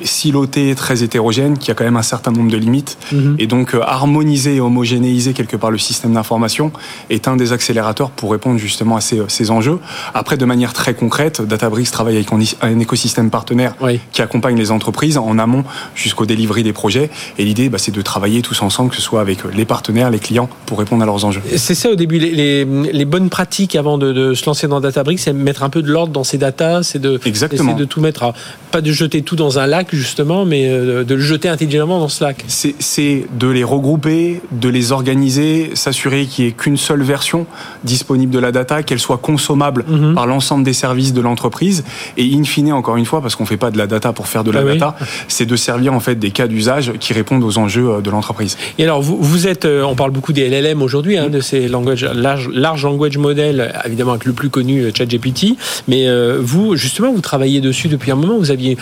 [0.04, 3.36] siloté, très hétérogène, qui a quand même un certain nombre de limites Mhm.
[3.40, 6.72] Et donc, euh, harmoniser et homogénéiser quelque part le système d'information
[7.10, 9.80] est un des accélérateurs pour répondre justement à ces, euh, ces enjeux.
[10.14, 12.30] Après, de manière très concrète, Databricks travaille avec
[12.62, 13.76] un écosystème partenaire
[14.12, 15.64] qui accompagne les entreprises en amont
[15.96, 17.10] jusqu'au delivery des projets.
[17.38, 20.10] Et l'idée, bah, c'est de travailler tous ensemble, que ce soit avec euh, les partenaires,
[20.10, 21.42] les clients, pour répondre à leurs enjeux.
[21.56, 25.20] C'est ça au début, les, les, bonnes pratiques avant de, de, se lancer dans Databricks,
[25.20, 27.76] c'est mettre un peu de l'ordre dans ces datas, c'est de, Exactement.
[27.84, 28.34] De tout mettre à,
[28.72, 32.24] pas de jeter tout dans un lac justement, mais de le jeter intelligemment dans ce
[32.24, 32.46] lac
[32.80, 37.46] c'est de les regrouper, de les organiser, s'assurer qu'il n'y ait qu'une seule version
[37.84, 40.14] disponible de la data, qu'elle soit consommable mhm.
[40.14, 41.84] par l'ensemble des services de l'entreprise.
[42.18, 44.28] Et in fine, encore une fois, parce qu'on ne fait pas de la data pour
[44.28, 44.96] faire de la ah data,
[45.28, 48.58] c'est de servir en fait des cas d'usage qui répondent aux enjeux euh, de l'entreprise.
[48.78, 51.68] Et alors, vous, vous êtes, euh, on parle beaucoup des LLM aujourd'hui, hein, de ces
[51.68, 55.56] language, large, large language model, évidemment avec le plus connu euh, ChatGPT.
[55.88, 56.08] Mais
[56.40, 58.38] vous, justement, vous travaillez dessus depuis un moment.
[58.38, 58.78] Vous aviez,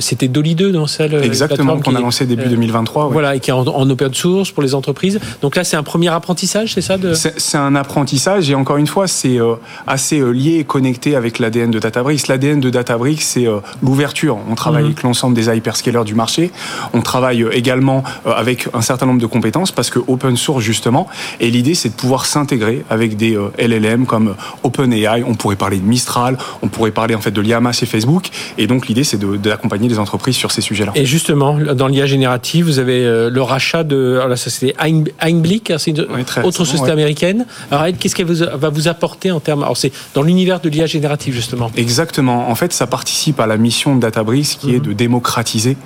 [0.00, 1.14] c'était Dolly 2 dans celle.
[1.14, 3.08] Exactement, qu'on a lancé début 2023.
[3.08, 5.20] Voilà, et qui est en, open source pour les entreprises.
[5.42, 7.14] Donc là, c'est un premier apprentissage, c'est ça de...
[7.14, 9.54] C'est un apprentissage et encore une fois, c'est euh,
[9.86, 12.28] assez euh, lié et connecté avec l'ADN de Databricks.
[12.28, 14.38] L'ADN de Databricks, c'est euh, l'ouverture.
[14.50, 14.90] On travaille mhm.
[14.90, 16.50] avec l'ensemble des hyperscalers du marché.
[16.92, 21.06] On travaille également avec un certain nombre de compétences parce que open source justement.
[21.40, 25.24] Et l'idée, c'est de pouvoir s'intégrer avec des LLM comme OpenAI.
[25.26, 26.38] On pourrait parler de Mistral.
[26.62, 27.42] On pourrait parler en fait de
[27.72, 28.28] chez Facebook.
[28.58, 30.92] Et donc l'idée, c'est d'accompagner les entreprises sur ces sujets-là.
[30.94, 34.74] Et justement, dans l'IA générative, vous avez le rachat de la société
[35.20, 36.06] Einblick, hein, c'est une
[36.42, 37.46] autre société américaine.
[37.70, 39.62] Alors, qu'est-ce qu'elle va vous apporter en termes.
[39.62, 41.70] Alors, c'est dans l'univers de l'IA générative, justement.
[41.76, 42.50] Exactement.
[42.50, 44.86] En fait, ça participe à la mission de Databricks qui est mhm.
[44.86, 45.76] de démocratiser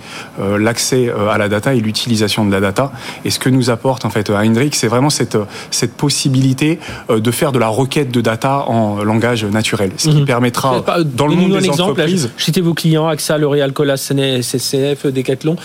[0.41, 2.93] euh, l'accès euh, à la data et l'utilisation de la data.
[3.25, 5.39] Et ce que nous apporte, en fait, Heinrich, c'est vraiment cette,
[5.71, 6.79] cette possibilité
[7.11, 9.93] euh, de faire de la requête de data en langage naturel.
[9.97, 10.25] Ce qui mhm.
[10.25, 12.31] permettra, dans le monde des exemple, entreprises.
[12.37, 15.57] Citez vos clients, AXA, L'Oréal, Colas, CCF, Decathlon.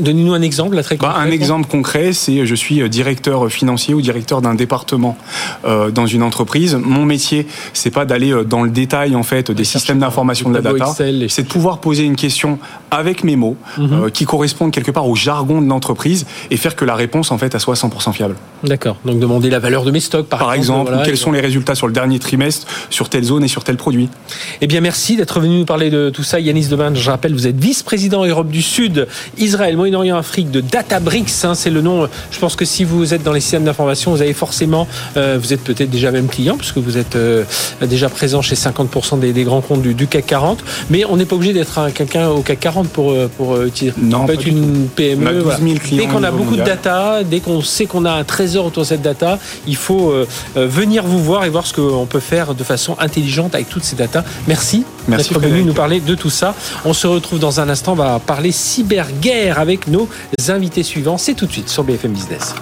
[0.00, 4.00] Donnez-nous un exemple, là, très bah, un exemple concret, c'est je suis directeur financier ou
[4.00, 5.16] directeur d'un département
[5.64, 6.78] euh, dans une entreprise.
[6.80, 10.54] Mon métier, c'est pas d'aller euh, dans le détail en fait des systèmes d'information de
[10.54, 12.58] la data, c'est de pouvoir poser une question
[12.90, 13.92] avec mes mots mhm.
[13.92, 17.38] euh, qui correspondent quelque part au jargon de l'entreprise et faire que la réponse en
[17.38, 18.36] fait elle soit 100% fiable.
[18.62, 18.96] D'accord.
[19.04, 21.86] Donc demander la valeur de mes stocks par, par exemple, quels sont les résultats sur
[21.86, 24.08] le dernier trimestre sur telle zone et sur tel produit.
[24.60, 26.94] Eh bien merci d'être venu nous parler de tout ça Yanis Deman.
[26.96, 31.70] Je rappelle vous êtes vice-président Europe du Sud, Israël, Moyen-Orient, Afrique de Databricks Hein, c'est
[31.70, 32.08] le nom.
[32.30, 35.52] Je pense que si vous êtes dans les systèmes d'information, vous avez forcément, euh, vous
[35.52, 37.44] êtes peut-être déjà même client, puisque vous êtes euh,
[37.82, 40.64] déjà présent chez 50% des, grands comptes du, CAC 40.
[40.90, 43.94] Mais on n'est pas obligé d'être quelqu'un au CAC 40 pour, euh, pour utiliser.
[44.00, 45.44] Non, peut être une PME.
[45.92, 48.88] Dès qu'on a beaucoup de data, dès qu'on sait qu'on a un trésor autour de
[48.88, 50.14] cette data, il faut
[50.54, 53.96] venir vous voir et voir ce qu'on peut faire de façon intelligente avec toutes ces
[53.96, 54.24] data.
[54.48, 56.54] Merci, Merci d'être venu nous parler de tout ça.
[56.84, 57.92] On se retrouve dans un instant.
[57.92, 60.08] On va parler cyberguerre avec nos
[60.48, 61.18] invités suivants.
[61.18, 62.54] C'est tout de suite sur BFM Business.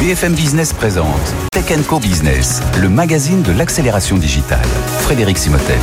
[0.00, 1.08] BFM Business présente
[1.50, 4.68] Tech Co Business, le magazine de l'accélération digitale.
[5.00, 5.78] Frédéric Simotel.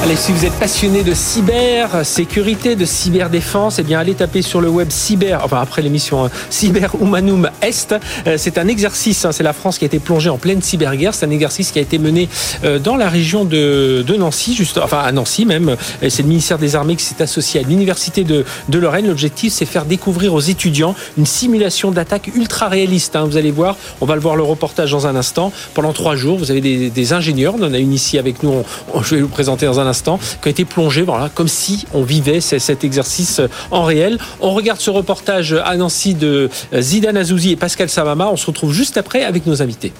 [0.00, 4.60] Allez, si vous êtes passionné de cyber sécurité, de cyberdéfense, eh bien allez taper sur
[4.60, 7.96] le web cyber, enfin après l'émission hein, Cyber Humanum Est.
[8.26, 11.14] Euh, c'est un exercice, hein, c'est la France qui a été plongée en pleine cyberguerre.
[11.14, 12.28] C'est un exercice qui a été mené
[12.62, 15.76] euh, dans la région de, Nancy, juste, enfin à Nancy même.
[16.00, 19.08] C'est le ministère des Armées qui s'est associé à l'université de, Lorraine.
[19.08, 23.16] L'objectif, c'est faire découvrir aux étudiants une simulation d'attaque ultra réaliste.
[23.16, 23.26] Hein.
[23.28, 25.52] Vous allez voir, on va le voir le reportage dans un instant.
[25.74, 27.56] Pendant trois jours, vous avez des, ingénieurs.
[27.58, 28.62] On en a une ici avec nous.
[29.02, 32.02] je vais vous présenter dans un instant, qui a été plongé, voilà, comme si on
[32.02, 34.18] vivait cet exercice en réel.
[34.40, 38.28] On regarde ce reportage à Nancy de Zidane Azouzi et Pascal Samama.
[38.30, 39.92] On se retrouve juste après avec nos invités.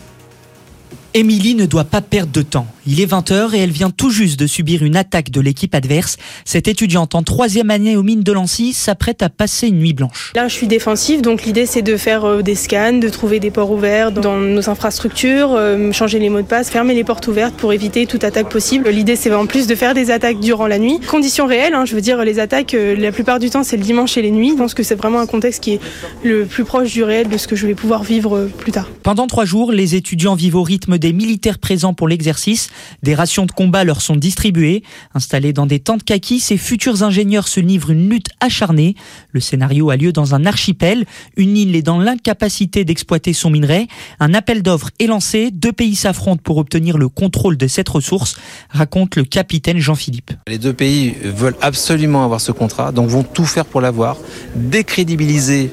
[1.19, 2.69] Émilie ne doit pas perdre de temps.
[2.87, 6.17] Il est 20h et elle vient tout juste de subir une attaque de l'équipe adverse.
[6.45, 10.33] Cette étudiante en troisième année aux mines de Lancy s'apprête à passer une nuit blanche.
[10.37, 13.51] Là, je suis défensive, donc l'idée c'est de faire euh, des scans, de trouver des
[13.51, 17.57] ports ouverts dans nos infrastructures, euh, changer les mots de passe, fermer les portes ouvertes
[17.57, 18.89] pour éviter toute attaque possible.
[18.89, 21.01] L'idée c'est en plus de faire des attaques durant la nuit.
[21.01, 23.83] Conditions réelles, hein, je veux dire, les attaques, euh, la plupart du temps c'est le
[23.83, 24.51] dimanche et les nuits.
[24.51, 25.81] Je pense que c'est vraiment un contexte qui est
[26.23, 28.89] le plus proche du réel de ce que je vais pouvoir vivre plus tard.
[29.03, 32.71] Pendant trois jours, les étudiants vivent au rythme des militaires présents pour l'exercice.
[33.03, 34.83] Des rations de combat leur sont distribuées.
[35.15, 38.95] Installés dans des tentes kaki, ces futurs ingénieurs se livrent une lutte acharnée.
[39.33, 41.05] Le scénario a lieu dans un archipel.
[41.37, 43.89] Une île est dans l'incapacité d'exploiter son minerai.
[44.21, 45.51] Un appel d'offres est lancé.
[45.51, 48.37] Deux pays s'affrontent pour obtenir le contrôle de cette ressource,
[48.71, 50.33] raconte le capitaine Jean-Philippe.
[50.47, 54.17] Les deux pays veulent absolument avoir ce contrat, donc vont tout faire pour l'avoir,
[54.55, 55.71] décrédibiliser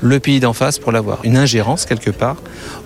[0.00, 1.20] le pays d'en face pour l'avoir.
[1.24, 2.36] Une ingérence quelque part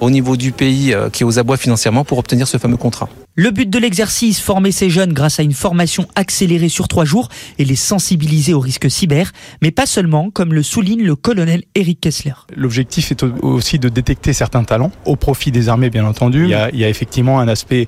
[0.00, 3.08] au niveau du pays euh, qui est aux abois financièrement pour obtenir ce fameux contrat.
[3.36, 7.28] Le but de l'exercice, former ces jeunes grâce à une formation accélérée sur trois jours
[7.58, 12.00] et les sensibiliser aux risques cyber, mais pas seulement, comme le souligne le colonel Eric
[12.00, 12.34] Kessler.
[12.54, 16.44] L'objectif est aussi de détecter certains talents, au profit des armées bien entendu.
[16.44, 17.86] Il y a, il y a effectivement un aspect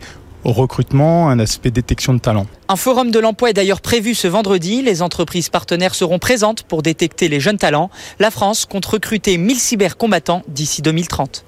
[0.50, 2.46] recrutement, un aspect détection de talent.
[2.68, 4.82] Un forum de l'emploi est d'ailleurs prévu ce vendredi.
[4.82, 7.90] Les entreprises partenaires seront présentes pour détecter les jeunes talents.
[8.18, 11.44] La France compte recruter 1000 cybercombattants d'ici 2030.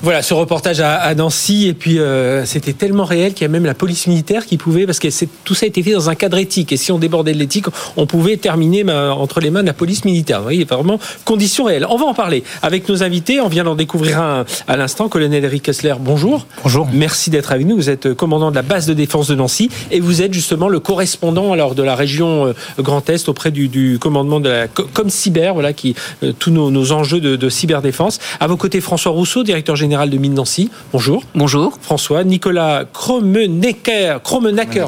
[0.00, 3.64] Voilà, ce reportage à, Nancy, et puis euh, c'était tellement réel qu'il y a même
[3.64, 5.08] la police militaire qui pouvait, parce que
[5.44, 7.66] tout ça a été fait dans un cadre éthique, et si on débordait de l'éthique,
[7.96, 10.38] on pouvait terminer entre les mains de la police militaire.
[10.38, 11.86] Vous voyez, vraiment, conditions réelles.
[11.88, 15.44] On va en parler avec nos invités, on vient d'en découvrir un à l'instant, colonel
[15.44, 16.46] Eric Kessler, bonjour.
[16.62, 16.88] Bonjour.
[16.92, 20.00] Merci d'être avec nous, vous êtes commandant de la base de défense de Nancy, et
[20.00, 24.40] vous êtes justement le correspondant alors de la région euh, Grand Est auprès du, commandement
[24.40, 28.18] de la comme cyber, voilà, qui euh, tous nos, enjeux de, de cyberdéfense.
[28.40, 30.68] À vos côtés, François Rousseau, directeur général de mine Nancy.
[30.92, 31.22] Bonjour.
[31.36, 31.78] Bonjour.
[31.80, 32.24] François.
[32.24, 34.18] Nicolas Kromenacker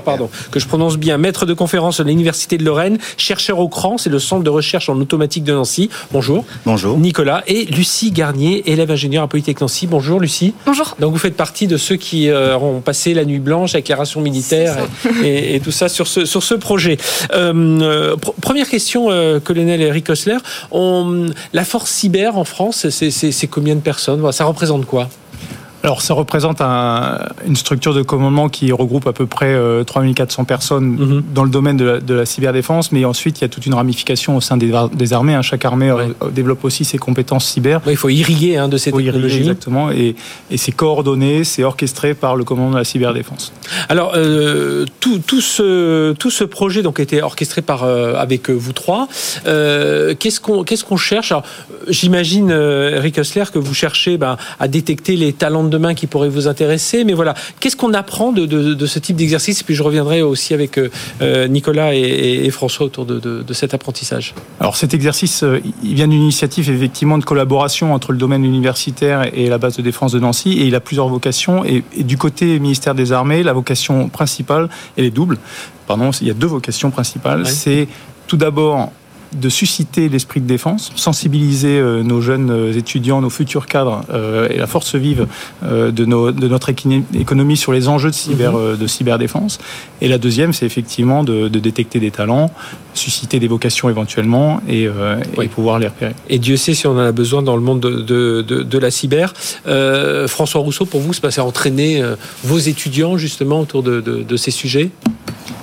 [0.05, 3.97] pardon, que je prononce bien, maître de conférence à l'Université de Lorraine, chercheur au CRAN,
[3.97, 5.89] c'est le centre de recherche en automatique de Nancy.
[6.11, 6.45] Bonjour.
[6.65, 6.99] Bonjour.
[6.99, 7.45] Nicolas.
[7.47, 9.87] Et Lucie Garnier, élève ingénieur à Polytechnique Nancy.
[9.87, 10.53] Bonjour Lucie.
[10.67, 10.97] Bonjour.
[10.99, 14.79] Donc vous faites partie de ceux qui euh, ont passé la nuit blanche, éclairation militaire
[15.23, 16.99] et, tout ça sur ce, sur ce projet.
[17.33, 19.11] Euh, euh, première question,
[19.45, 20.39] colonel Eric Osler.
[20.73, 24.33] On, la force cyber en France, c'est combien de personnes?
[24.33, 24.56] Ça représente
[24.87, 25.09] quoi?
[25.83, 30.85] Alors ça représente une structure de commandement qui regroupe à peu près 3400 euh, personnes
[30.85, 31.23] mhm.
[31.33, 34.41] dans le domaine de la, cyberdéfense, mais ensuite il y a toute une ramification au
[34.41, 34.73] sein des,
[35.13, 35.35] armées.
[35.35, 35.43] Hein.
[35.43, 37.81] Chaque armée euh, développe aussi ses compétences cyber.
[37.87, 39.39] il faut irriguer hein, de ces technologies.
[39.39, 40.17] exactement, et,
[40.57, 43.53] c'est coordonné, c'est orchestré par le commandement de la cyberdéfense.
[43.89, 49.09] Alors euh, tout, ce, tout ce projet donc été orchestré par avec vous trois.
[49.45, 51.33] qu'est-ce qu'on cherche?
[51.89, 56.29] J'imagine, Eric Hessler, que vous cherchez ben, à détecter les talents de demain qui pourrait
[56.29, 57.05] vous intéresser.
[57.05, 59.61] Mais voilà, qu'est-ce qu'on apprend de, ce type d'exercice?
[59.61, 60.91] Et puis je reviendrai aussi avec euh,
[61.23, 64.35] euh, Nicolas et, François autour de, cet apprentissage.
[64.61, 69.31] Alors cet exercice, euh, il vient d'une initiative effectivement de collaboration entre le domaine universitaire
[69.35, 70.53] et la base de défense de Nancy.
[70.53, 71.65] Et il a plusieurs vocations.
[71.65, 75.39] Et, du côté ministère des Armées, la vocation principale, elle est double.
[75.87, 77.47] Pardon, il y a deux vocations principales.
[77.47, 77.89] C'est
[78.27, 78.93] tout d'abord
[79.33, 84.49] de susciter l'esprit de défense, sensibiliser euh, nos jeunes euh, étudiants, nos futurs cadres euh,
[84.51, 85.27] et la force vive
[85.63, 88.77] de, notre économie sur les enjeux de, cyber, mhm.
[88.77, 89.59] de cyberdéfense.
[90.01, 92.51] Et la deuxième, c'est effectivement de, détecter des talents,
[92.95, 94.89] susciter des vocations éventuellement et,
[95.55, 96.15] pouvoir les repérer.
[96.29, 99.33] Et Dieu sait si on en a besoin dans le monde de, la cyber.
[100.27, 102.03] François Rousseau, pour vous, c'est passer à entraîner
[102.45, 104.91] vos étudiants justement autour de, ces sujets?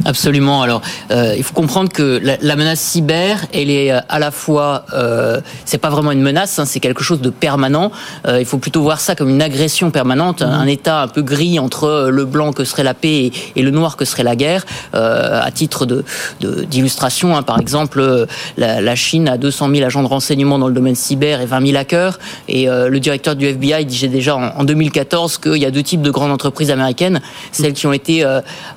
[0.06, 0.62] Absolument.
[0.62, 4.86] Alors, euh, il faut comprendre que la, menace cyber, elle est euh, à la fois,
[4.94, 7.92] euh, c'est pas vraiment une menace, hein, c'est quelque chose de permanent.
[8.28, 10.46] Euh, il faut plutôt voir ça comme une agression permanente, mmh.
[10.46, 13.96] un état un peu gris entre le blanc que serait la paix et, le noir
[13.96, 14.66] que serait la guerre.
[14.94, 16.04] À titre de
[16.42, 18.28] d'illustration, hein, par exemple,
[18.58, 21.68] la, la, Chine a 200 000 agents de renseignement dans le domaine cyber et 20
[21.68, 22.20] 000 hackers.
[22.50, 26.02] Et le directeur du FBI disait déjà en, en 2014 qu'il y a deux types
[26.02, 28.26] de grandes entreprises américaines, celles qui ont été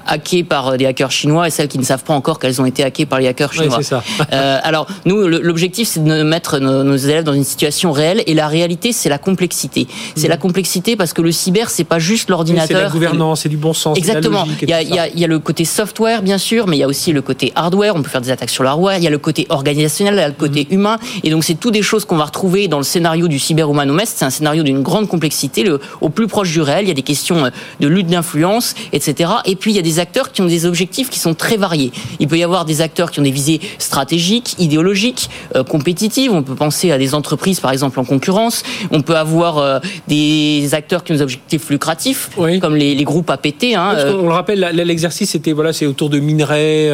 [0.07, 2.85] hackées par des hackers chinois et celles qui ne savent pas encore qu'elles ont été
[2.85, 3.83] hackées par les hackers chinois.
[3.83, 4.03] ça.
[4.33, 8.49] euh, alors, nous, l'objectif, c'est de mettre nos, élèves dans une situation réelle et la
[8.49, 9.87] réalité, c'est la complexité.
[10.15, 12.79] C'est la complexité parce que le cyber, c'est pas juste l'ordinateur.
[12.79, 13.97] C'est la gouvernance, c'est du bon sens.
[13.99, 14.47] Exactement.
[14.63, 16.77] Il y, a, il, y a, il y, a, le côté software, bien sûr, mais
[16.77, 17.95] il y a aussi le côté hardware.
[17.95, 18.97] On peut faire des attaques sur le hardware.
[18.97, 20.75] Il y a le côté organisationnel, il y a le côté mm-hmm.
[20.75, 20.99] humain.
[21.23, 24.15] Et donc, c'est toutes des choses qu'on va retrouver dans le scénario du cyber humanomest.
[24.19, 26.85] C'est un scénario d'une grande complexité, le, au plus proche du réel.
[26.85, 29.31] Il y a des questions de lutte d'influence, etc.
[29.45, 31.93] Et puis, il y a des acteurs qui ont des objectifs qui sont très variés.
[32.21, 36.33] Il peut y avoir des acteurs qui ont des visées stratégiques, idéologiques, euh, compétitives.
[36.33, 38.63] On peut penser à des entreprises, par exemple, en concurrence.
[38.91, 39.79] On peut avoir euh,
[40.09, 42.31] des acteurs qui ont des objectifs lucratifs,
[42.61, 43.75] comme les, groupes APT.
[43.75, 44.19] Hein, euh.
[44.19, 46.91] on, le rappelle, l'exercice c'était voilà, c'est autour de minerais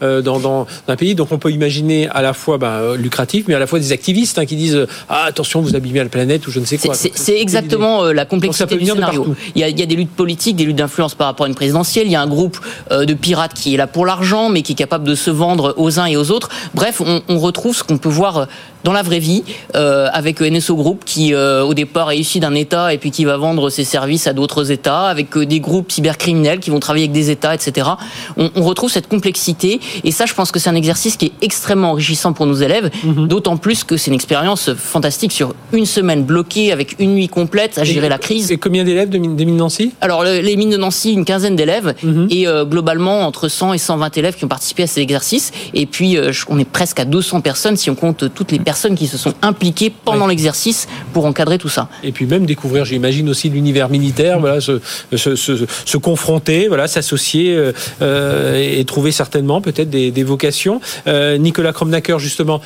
[0.00, 1.14] dans, dans, un pays.
[1.14, 4.38] Donc on peut imaginer à la fois ben, lucratif, mais à la fois des activistes
[4.38, 6.94] hein, qui disent ah, attention, vous abîmez la planète ou je ne sais quoi.
[6.94, 9.34] C'est exactement la complexité du scénario.
[9.54, 11.48] Il y, a, il y, a, des luttes politiques, des luttes d'influence par rapport à
[11.48, 12.06] une présidentielle.
[12.06, 12.58] Il y a un groupe
[12.90, 16.00] de pirates qui est là pour l'argent, mais qui est capable de se vendre aux
[16.00, 16.48] uns et aux autres.
[16.74, 18.46] Bref, on, retrouve ce qu'on peut voir
[18.84, 19.42] dans la vraie vie,
[19.74, 23.24] euh, avec NSO Group qui euh, au départ est issu d'un État et puis qui
[23.24, 27.06] va vendre ses services à d'autres États, avec euh, des groupes cybercriminels qui vont travailler
[27.06, 27.88] avec des États, etc.
[28.36, 31.32] On, on retrouve cette complexité et ça, je pense que c'est un exercice qui est
[31.40, 33.26] extrêmement enrichissant pour nos élèves, mhm.
[33.26, 37.78] d'autant plus que c'est une expérience fantastique sur une semaine bloquée avec une nuit complète
[37.78, 38.52] à gérer la crise.
[38.52, 39.92] Et combien d'élèves des mines de Nancy?
[40.02, 42.28] Alors les mines de Nancy, une quinzaine d'élèves mhm.
[42.30, 45.52] et globalement entre 100 et 120 élèves qui ont participé à ces exercices.
[45.72, 46.18] Et puis
[46.48, 49.16] on est presque à 200 personnes si on compte toutes les personnes personnes qui se
[49.16, 51.88] sont impliquées pendant l'exercice pour encadrer tout ça.
[52.02, 54.80] Et puis même découvrir, j'imagine aussi l'univers militaire, voilà, se,
[55.14, 60.80] se, se, confronter, voilà, s'associer euh, euh, et trouver certainement peut-être des, des, vocations.
[61.06, 62.60] Euh, Nicolas Kromnacker, justement,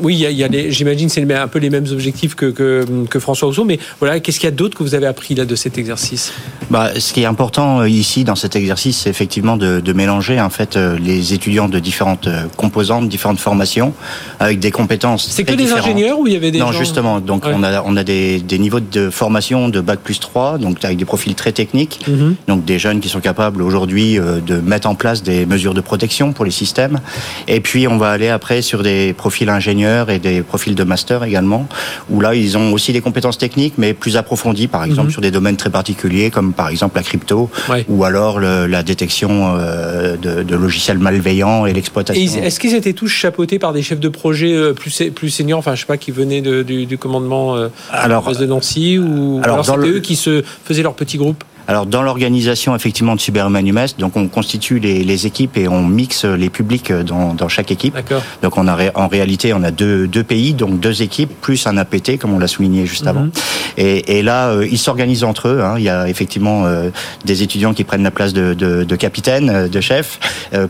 [0.00, 3.48] oui, il y a, a j'imagine c'est un peu les mêmes objectifs que, que, François
[3.48, 5.78] Rousseau, mais voilà, qu'est-ce qu'il y a d'autre que vous avez appris là de cet
[5.78, 6.32] exercice?
[6.70, 10.40] Bah, Ce qui est important euh, ici dans cet exercice, c'est effectivement de, de, mélanger
[10.40, 13.94] en fait euh, les étudiants de différentes euh, composantes, différentes formations,
[14.38, 15.28] avec des compétences.
[15.30, 17.20] C'est que des ingénieurs ou il y avait des Non, justement.
[17.20, 20.84] Donc on a on a des, des, niveaux de formation de bac plus 3, donc
[20.84, 22.36] avec des profils très techniques, mhm.
[22.48, 26.32] donc des jeunes qui sont capables aujourd'hui de mettre en place des mesures de protection
[26.32, 27.00] pour les systèmes.
[27.48, 31.24] Et puis on va aller après sur des profils ingénieurs et des profils de master
[31.24, 31.68] également,
[32.10, 35.12] où là, ils ont aussi des compétences techniques, mais plus approfondies, par exemple, mhm.
[35.12, 37.50] sur des domaines très particuliers, comme par exemple la crypto,
[37.88, 42.42] ou alors la détection euh, de, logiciels malveillants et l'exploitation.
[42.42, 45.74] Est-ce qu'ils étaient tous chapeautés par des chefs de projet euh, plus, plus seniors, enfin,
[45.74, 49.88] je sais pas, qui venaient du, commandement euh, alors, de Nancy, ou alors, alors c'était
[49.88, 51.44] eux qui se faisaient leur petit groupe?
[51.68, 56.24] Alors dans l'organisation effectivement de Cyberhumanumest, donc on constitue les, les, équipes et on mixe
[56.24, 57.96] les publics dans, dans chaque équipe.
[58.42, 61.76] Donc on a en réalité on a deux, deux, pays, donc deux équipes plus un
[61.76, 63.22] APT comme on l'a souligné juste avant.
[63.22, 63.30] Mhm.
[63.78, 65.60] Et, et, là euh, ils s'organisent entre eux.
[65.62, 65.74] Hein.
[65.78, 66.90] Il y a effectivement euh,
[67.24, 70.18] des étudiants qui prennent la place de, de, de capitaine, euh, de chef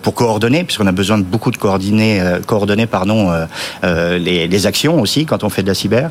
[0.03, 3.31] pour coordonner, puisqu'on a besoin de beaucoup de coordonner, coordonner pardon
[3.83, 6.11] les, les, actions aussi quand on fait de la cyber.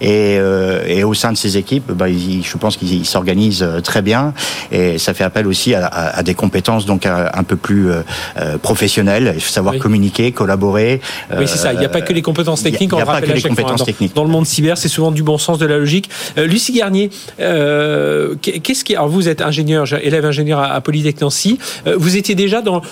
[0.00, 0.38] Et,
[0.86, 4.25] et au sein de ces équipes, bah, ils, je pense qu'ils s'organisent très bien
[4.72, 8.02] et ça fait appel aussi à, des compétences donc un peu plus euh,
[8.38, 9.32] euh, professionnelles.
[9.34, 11.00] Il faut savoir communiquer, collaborer.
[11.36, 11.72] Oui, c'est ça.
[11.72, 12.90] Il n'y a pas que les compétences techniques.
[12.92, 14.14] Il n'y a, pas que les compétences techniques.
[14.14, 16.10] Dans, le monde cyber, c'est souvent du bon sens, de la logique.
[16.38, 21.58] Euh, Lucie Garnier, qu'est-ce qui alors vous êtes ingénieur, élève ingénieur à, Polytech Nancy.
[21.84, 22.82] vous étiez déjà dans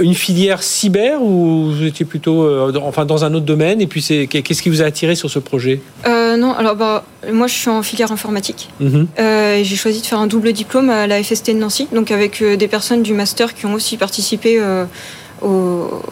[0.00, 2.48] une filière cyber ou vous étiez plutôt
[2.82, 3.80] enfin dans un autre domaine?
[3.80, 5.80] Et puis c'est qu'est-ce qui vous a attiré sur ce projet?
[6.06, 8.68] Non, alors bah moi je suis en filière informatique.
[8.80, 9.06] Mhm.
[9.18, 12.56] J'ai choisi de faire un double diplôme à la FST de Nancy, donc avec euh,
[12.56, 14.84] des personnes du master qui ont aussi participé euh,
[15.42, 16.02] au,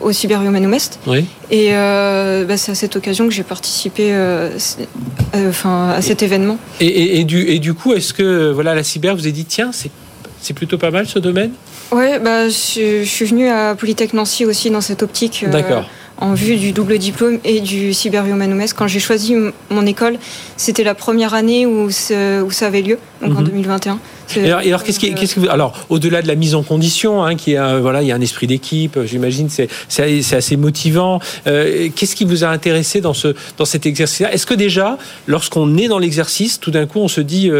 [0.00, 0.98] au West.
[1.06, 1.26] Oui.
[1.50, 4.14] Et euh, bah, c'est à cette occasion que j'ai participé
[5.34, 6.58] enfin, à cet événement.
[6.80, 9.70] Et, et, du, et du coup, est-ce que voilà, la cyber vous a dit, tiens,
[9.72, 11.50] c'est plutôt pas mal ce domaine?
[11.92, 15.44] Oui, bah, je, je, suis venue à Polytech Nancy aussi dans cette optique.
[15.48, 18.72] D'accord en vue du double diplôme et du cyberhumanomès.
[18.72, 19.34] Quand j'ai choisi
[19.70, 20.18] mon école,
[20.56, 23.98] c'était la première année où, où ça avait lieu, donc en 2021.
[24.34, 27.52] Et alors, qu'est-ce qui, qu'est-ce que, alors, au-delà de la mise en condition, hein, qui
[27.52, 31.20] est, voilà, il y a un esprit d'équipe, j'imagine, c'est, c'est, assez motivant.
[31.44, 35.88] qu'est-ce qui vous a intéressé dans ce, dans cet exercice Est-ce que déjà, lorsqu'on est
[35.88, 37.50] dans l'exercice, tout d'un coup, on se dit,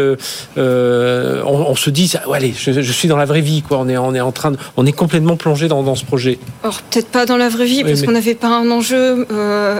[0.57, 3.79] on, se dit, allez, je, suis dans la vraie vie, quoi.
[3.79, 6.39] On est, on est en train, de, on est complètement plongé dans, dans ce projet.
[6.63, 9.25] Alors peut-être pas dans la vraie vie, parce qu'on n'avait pas un enjeu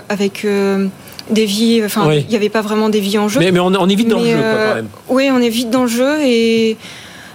[0.10, 0.46] avec
[1.30, 1.82] des vies.
[1.84, 3.40] Enfin, il n'y avait pas vraiment des vies en jeu.
[3.40, 4.88] Mais, on, est vite dans le jeu, quand même.
[5.10, 6.78] Oui, on est vite dans le jeu et.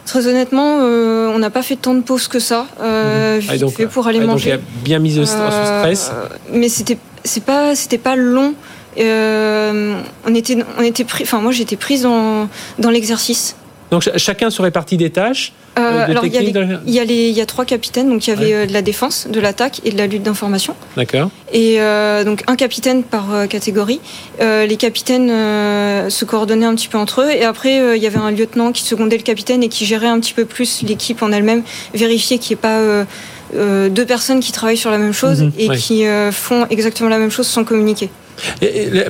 [0.05, 2.66] Très honnêtement, euh, on n'a pas fait tant de pauses que ça.
[2.80, 4.51] Euh, ah, fait pour aller ah, manger.
[4.51, 6.11] Donc, il a bien mis stress.
[6.12, 8.55] Euh, mais c'était c'est pas c'était pas long.
[8.99, 11.22] on était on était pris.
[11.22, 12.49] Enfin, moi, j'étais prise dans
[12.80, 13.55] dans l'exercice.
[13.93, 15.53] Donc chacun se répartit des tâches.
[15.78, 18.26] Euh, alors il y, a il, y a les, il y a trois capitaines, donc
[18.26, 20.74] il y avait euh, de la défense, de l'attaque et de la lutte d'information.
[20.97, 21.30] D'accord.
[21.53, 24.01] Et euh, donc un capitaine par catégorie.
[24.40, 28.30] les capitaines se coordonnaient un petit peu entre eux et après il y avait un
[28.30, 31.62] lieutenant qui secondait le capitaine et qui gérait un petit peu plus l'équipe en elle-même,
[31.93, 35.53] vérifier qu'il n'y ait pas deux personnes qui travaillent sur la même chose mhm.
[35.59, 38.09] et qui font exactement la même chose sans communiquer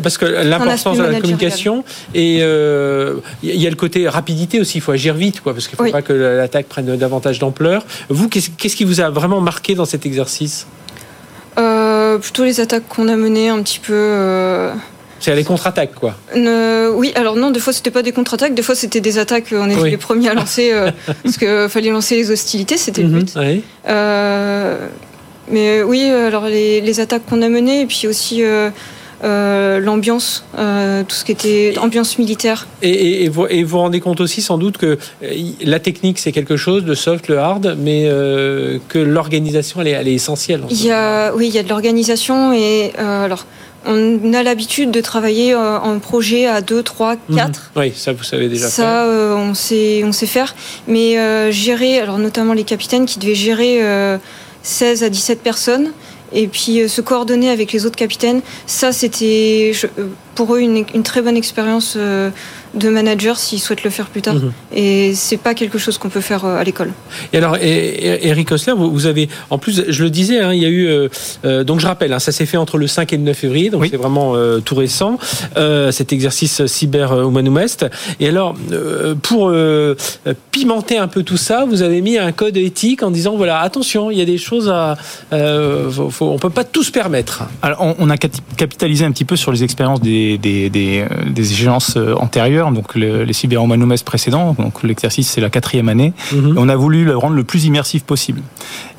[0.02, 4.78] parce que l'importance de la communication et il euh, y a le côté rapidité aussi.
[4.78, 7.84] Il faut agir vite, quoi, parce qu'il ne faut pas que l'attaque prenne davantage d'ampleur.
[8.08, 10.66] Vous, qu'est-ce qui vous a vraiment marqué dans cet exercice?
[11.58, 13.92] Euh, Plutôt les attaques qu'on a menées un petit peu.
[13.94, 14.72] Euh,
[15.20, 16.16] c'est les contre-attaques, quoi.
[16.34, 19.46] oui, alors non, des fois c'était pas des contre-attaques, des fois c'était des attaques.
[19.52, 20.72] On était les premiers à lancer
[21.22, 23.34] parce qu'il fallait lancer les hostilités, c'était le mhm, but.
[25.48, 28.42] mais oui, alors les, les attaques qu'on a menées et puis aussi
[29.24, 32.66] euh, l'ambiance, euh, tout ce qui était ambiance militaire.
[32.82, 36.84] Et, vous, vous rendez compte aussi sans doute que euh, la technique c'est quelque chose,
[36.84, 38.08] le soft, le hard, mais
[38.88, 40.64] que l'organisation elle est, elle est, essentielle.
[40.70, 43.46] Il y a, oui, il y a de l'organisation et alors.
[43.84, 47.72] On a l'habitude de travailler en projet à 2, 3, 4.
[47.74, 50.54] Oui, ça vous savez déjà ça, on, sait, on sait faire.
[50.86, 53.80] Mais gérer, alors notamment les capitaines qui devaient gérer
[54.62, 55.90] 16 à 17 personnes,
[56.32, 60.84] et puis euh, se coordonner avec les autres capitaines, ça c'était euh, pour eux une,
[60.94, 62.30] une très bonne expérience euh,
[62.74, 64.34] de manager s'ils souhaitent le faire plus tard.
[64.34, 64.52] Mhm.
[64.74, 66.92] Et c'est pas quelque chose qu'on peut faire euh, à l'école.
[67.32, 70.68] Et alors, Eric Osler, vous avez, en plus, je le disais, hein, il y a
[70.68, 71.08] eu, euh,
[71.44, 73.70] euh, donc je rappelle, hein, ça s'est fait entre le 5 et le 9 février,
[73.70, 75.18] donc c'est vraiment tout récent,
[75.90, 77.86] cet exercice cyber Humanum Est.
[78.20, 78.54] Et alors,
[79.22, 79.52] pour
[80.50, 84.10] pimenter un peu tout ça, vous avez mis un code éthique en disant, voilà, attention,
[84.10, 84.96] il y a des choses à,
[85.30, 87.44] faut, on peut pas tout se permettre.
[87.62, 91.96] Alors, on, a capitalisé un petit peu sur les expériences des, des, des, des échéances
[92.18, 94.54] antérieures donc les cyberomanomes précédents.
[94.58, 96.12] Donc l'exercice c'est la quatrième année.
[96.32, 96.54] Mhm.
[96.56, 98.42] on a voulu le rendre le plus immersif possible.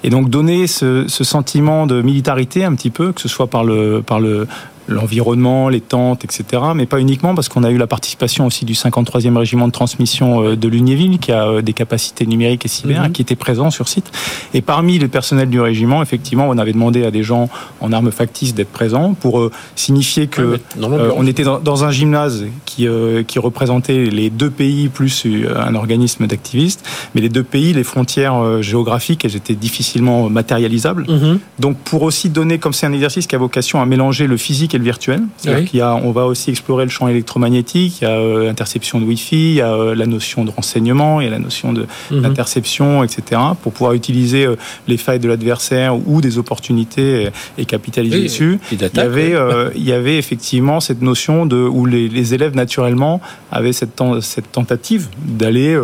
[0.04, 3.64] Et donc donner ce, ce, sentiment de militarité un petit peu, que ce soit par
[3.64, 4.48] le par le
[4.88, 6.62] l'environnement, les tentes, etc.
[6.76, 10.44] Mais pas uniquement parce qu'on a eu la participation aussi du 53e régiment de transmission
[10.44, 13.12] euh, de Lunéville qui a euh, des capacités numériques et cyber, mhm.
[13.12, 14.12] qui était présent sur site.
[14.54, 17.50] Et parmi les personnels du régiment, effectivement, on avait demandé à des gens
[17.82, 22.88] en armes factices d'être présents pour euh, signifier que on était dans, un gymnase qui,
[23.28, 25.26] qui représentait les deux pays plus
[25.56, 31.06] un organisme d'activistes, mais les deux pays, les frontières géographiques, elles étaient difficilement matérialisables.
[31.10, 31.40] Mhm.
[31.60, 34.73] Donc pour aussi donner, comme c'est un exercice qui a vocation à mélanger le physique
[34.74, 35.24] et le virtuel.
[35.46, 39.02] Il y a, on va aussi explorer le champ électromagnétique, il y a l'interception euh,
[39.02, 41.74] de Wi-Fi, il y a euh, la notion de renseignement, il y a la notion
[41.74, 42.22] mhm.
[42.22, 44.56] d'interception, etc., pour pouvoir utiliser euh,
[44.88, 48.60] les failles de l'adversaire ou des opportunités et, capitaliser dessus.
[48.72, 49.34] Il y, avait,
[49.76, 53.22] il y avait effectivement cette notion de, où les, élèves naturellement
[53.52, 55.78] avaient cette, cette tentative d'aller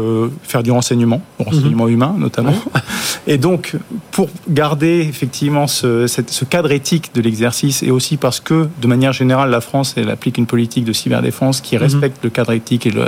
[0.44, 1.94] faire du renseignement, du renseignement mhm.
[1.94, 2.54] humain notamment.
[3.28, 3.76] Et donc,
[4.12, 9.14] pour garder effectivement ce, ce cadre éthique de l'exercice et aussi parce que de manière
[9.14, 11.82] générale, la France elle applique une politique de cyberdéfense qui mhm.
[11.82, 13.06] respecte le cadre éthique et le,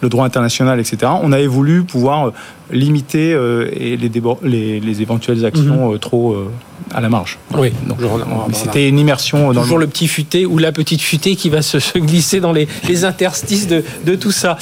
[0.00, 1.12] le, droit international, etc.
[1.22, 2.32] On avait voulu pouvoir
[2.70, 4.10] limiter euh, et les,
[4.42, 5.94] les, les, éventuelles actions mhm.
[5.94, 6.50] euh, trop euh,
[6.94, 7.38] à la marge.
[7.54, 7.72] Oui,
[8.52, 9.86] c'était une immersion dans Toujours le...
[9.86, 13.82] petit futé ou la petite futée qui va se, glisser dans les, les interstices de,
[14.04, 14.56] de, tout ça.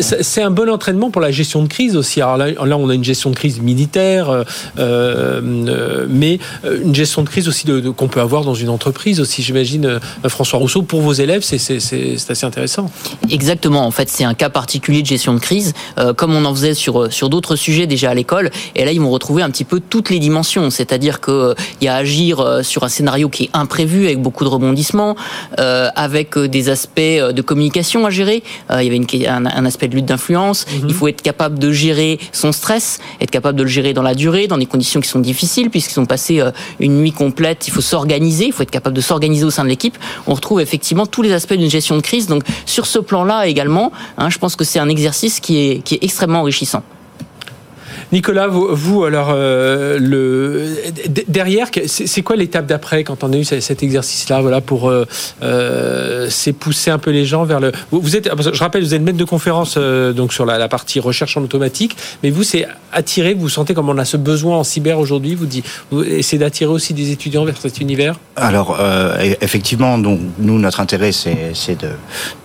[0.00, 2.20] c'est un bon entraînement pour la gestion de crise aussi.
[2.20, 4.44] Alors là, là on a une gestion de crise militaire,
[4.76, 10.00] mais une gestion de crise aussi de, qu'on peut avoir dans une entreprise aussi, j'imagine.
[10.28, 12.90] François Rousseau, pour vos élèves, c'est assez intéressant.
[13.30, 13.86] Exactement.
[13.86, 15.72] En fait, c'est un cas particulier de gestion de crise,
[16.16, 18.50] comme on en faisait sur, sur d'autres sujet déjà à l'école.
[18.74, 20.70] Et là, ils vont retrouver un petit peu toutes les dimensions.
[20.70, 24.48] C'est-à-dire que il y a agir sur un scénario qui est imprévu avec beaucoup de
[24.48, 25.16] rebondissements,
[25.58, 28.42] avec des aspects de communication à gérer.
[28.70, 30.66] il y avait une, un, aspect de lutte d'influence.
[30.66, 30.88] Mhm.
[30.88, 34.14] Il faut être capable de gérer son stress, être capable de le gérer dans la
[34.14, 36.42] durée, dans des conditions qui sont difficiles puisqu'ils ont passé
[36.78, 37.68] une nuit complète.
[37.68, 39.96] Il faut s'organiser, il faut être capable de s'organiser au sein de l'équipe.
[40.26, 42.26] On retrouve effectivement tous les aspects d'une gestion de crise.
[42.26, 45.94] Donc sur ce plan-là également, hein, je pense que c'est un exercice qui est, qui
[45.94, 46.82] est extrêmement enrichissant.
[48.12, 50.66] Nicolas, vous, alors, euh, le,
[51.28, 55.06] derrière, c'est quoi l'étape d'après quand on a eu cet exercice-là, voilà, pour euh,
[55.42, 57.70] euh pousser un peu les gens vers le.
[57.92, 61.36] Vous êtes, je rappelle, vous êtes maître de conférence euh, donc sur la, partie recherche
[61.36, 64.98] en automatique, mais vous, c'est attirer, vous sentez comme on a ce besoin en cyber
[64.98, 68.18] aujourd'hui, vous, dit, vous essayez d'attirer aussi des étudiants vers cet univers?
[68.36, 71.90] Alors, e-, effectivement, donc, nous, notre intérêt, c'est de,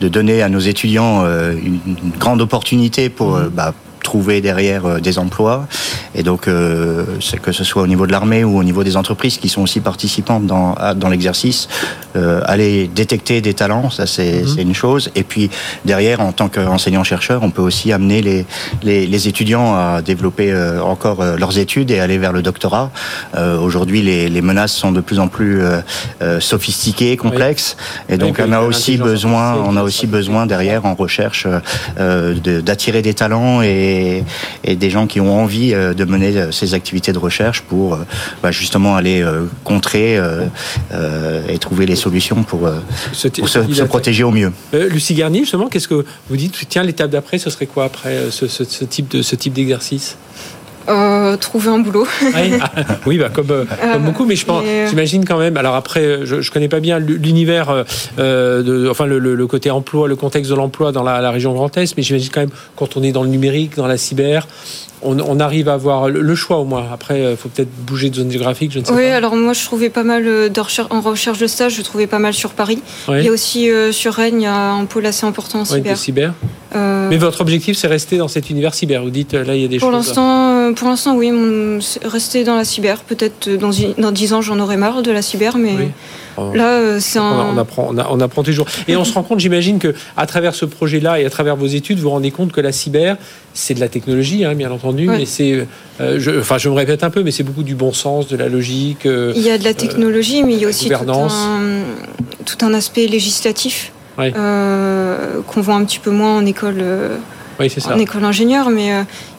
[0.02, 1.80] de, donner à nos étudiants une,
[2.20, 3.50] grande opportunité pour, mmh.
[3.50, 3.74] bah,
[4.06, 5.68] trouver derrière euh, des emplois.
[6.14, 7.04] Et donc, euh,
[7.42, 9.82] que ce soit au niveau de l'armée ou au niveau des entreprises qui sont aussi
[9.82, 11.68] participantes dans, dans l'exercice,
[12.16, 15.10] euh, aller détecter des talents, ça c'est une chose.
[15.16, 15.50] Et puis
[15.84, 18.46] derrière, en tant qu'enseignant-chercheur, on peut aussi amener les,
[18.84, 22.92] les, étudiants à développer encore leurs études et aller vers le doctorat.
[23.68, 25.64] Aujourd'hui, les, les, menaces sont de plus en plus
[26.40, 27.76] sophistiquées, complexes.
[28.08, 31.48] Et donc, on a aussi besoin, on a aussi besoin derrière en recherche
[31.98, 33.95] d'attirer des talents et
[34.64, 37.94] et, des gens qui ont envie euh, de mener euh, ces activités de recherche pour
[37.94, 38.06] euh,
[38.42, 39.24] bah, justement aller
[39.64, 40.20] contrer
[41.50, 42.70] et trouver les solutions pour,
[43.14, 44.52] se, protéger au mieux.
[44.74, 46.68] Lucie Garnier, justement, qu'est-ce que vous dites?
[46.70, 50.18] Tiens, l'étape d'après, ce serait quoi après ce, type de ce type d'exercice?
[51.40, 52.08] Trouver un boulot.
[53.06, 53.66] oui, bah, comme,
[54.00, 55.58] beaucoup, mais je pense, j'imagine quand même.
[55.58, 57.86] Alors après, je, ne connais pas bien l'univers,
[58.18, 62.04] enfin le, côté emploi, le contexte de l'emploi dans la, la, région Grand Est, mais
[62.04, 64.48] j'imagine quand même quand on est dans le numérique, dans la cyber,
[65.06, 66.86] on, arrive à avoir le choix au moins.
[66.92, 69.54] Après, il euh, faut peut-être bouger de zone géographique, je ne sais oui, alors moi,
[69.54, 72.34] je trouvais pas mal euh, de recherche, en recherche de stage, je trouvais pas mal
[72.34, 72.80] sur Paris.
[73.10, 75.66] Il y a aussi euh, sur Rennes, il y a un pôle assez important en
[75.66, 75.98] cyber.
[75.98, 76.34] cyber.
[76.74, 79.02] Mais votre objectif, c'est rester dans cet univers cyber.
[79.02, 80.14] Vous dites, là, il y a des pour choses.
[80.14, 80.74] pour l'instant,
[81.16, 81.32] oui,
[82.04, 83.02] rester dans la cyber.
[83.02, 85.90] Peut-être dans, dans 10 ans, j'en aurai marre de la cyber, mais.
[86.38, 88.66] Là, euh, c'est on, apprend, on, apprend toujours.
[88.88, 91.68] Et on se rend compte, j'imagine, que à travers ce projet-là et à travers vos
[91.68, 93.18] études, vous vous rendez compte que la cyber,
[93.54, 95.66] c'est de la technologie, hein, bien entendu, mais c'est,
[96.02, 98.36] euh, je, enfin, je me répète un peu, mais c'est beaucoup du bon sens, de
[98.36, 99.06] la logique.
[99.06, 101.28] Euh, il y a de la technologie, mais il y a aussi tout un,
[102.46, 106.84] tout un, aspect législatif qu'on voit un petit peu moins en école.
[107.94, 108.92] En école ingénieur, mais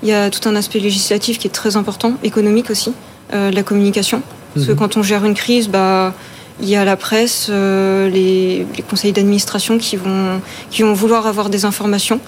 [0.02, 2.92] il y a tout un aspect législatif qui est très important, économique aussi,
[3.32, 4.22] la communication.
[4.54, 4.78] Parce que mhm.
[4.78, 6.14] quand on gère une crise, bah,
[6.60, 10.40] il y a la presse, euh, les, conseils d'administration qui vont,
[10.70, 12.20] qui vont vouloir avoir des informations.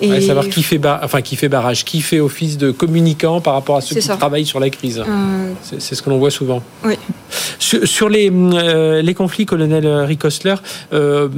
[0.00, 3.76] Et savoir qui fait, enfin, qui fait barrage, qui fait office de communicant par rapport
[3.76, 5.02] à ceux qui travaillent sur la crise.
[5.06, 6.62] Euh, c'est ce que l'on voit souvent.
[6.84, 6.94] Oui.
[7.58, 10.54] Sur, les, euh, les, conflits, colonel Rick Ostler,
[10.92, 11.28] euh,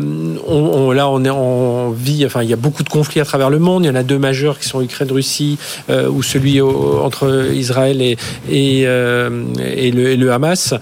[0.46, 3.48] on, là on est en vie, enfin il y a beaucoup de conflits à travers
[3.48, 3.84] le monde.
[3.84, 8.16] Il y en a deux majeurs qui sont Ukraine-Russie ou celui entre Israël et,
[8.50, 10.74] et, et, le, et le, Hamas.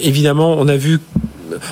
[0.00, 1.00] évidemment, on a vu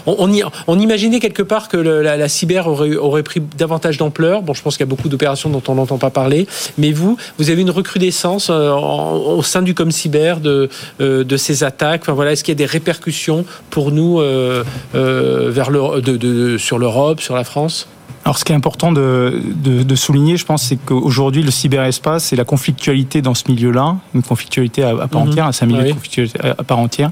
[0.07, 4.43] on, imaginait quelque part que la, cyber aurait, pris davantage d'ampleur.
[4.43, 6.47] Bon, je pense qu'il y a beaucoup d'opérations dont on n'entend pas parler.
[6.79, 10.69] Mais vous, vous avez une recrudescence euh, au sein du com cyber de,
[11.01, 12.09] euh, ces attaques.
[12.09, 14.65] Voilà, est-ce qu'il y a des répercussions pour nous euh,
[16.59, 17.89] sur l'Europe, sur la France?
[18.25, 22.37] Alors, ce qui est important de, de, souligner, je pense, c'est qu'aujourd'hui, le cyberespace et
[22.37, 25.31] la conflictualité dans ce milieu-là, une conflictualité à, part mhm.
[25.31, 27.11] entière, c'est un milieu de conflictualité à part entière,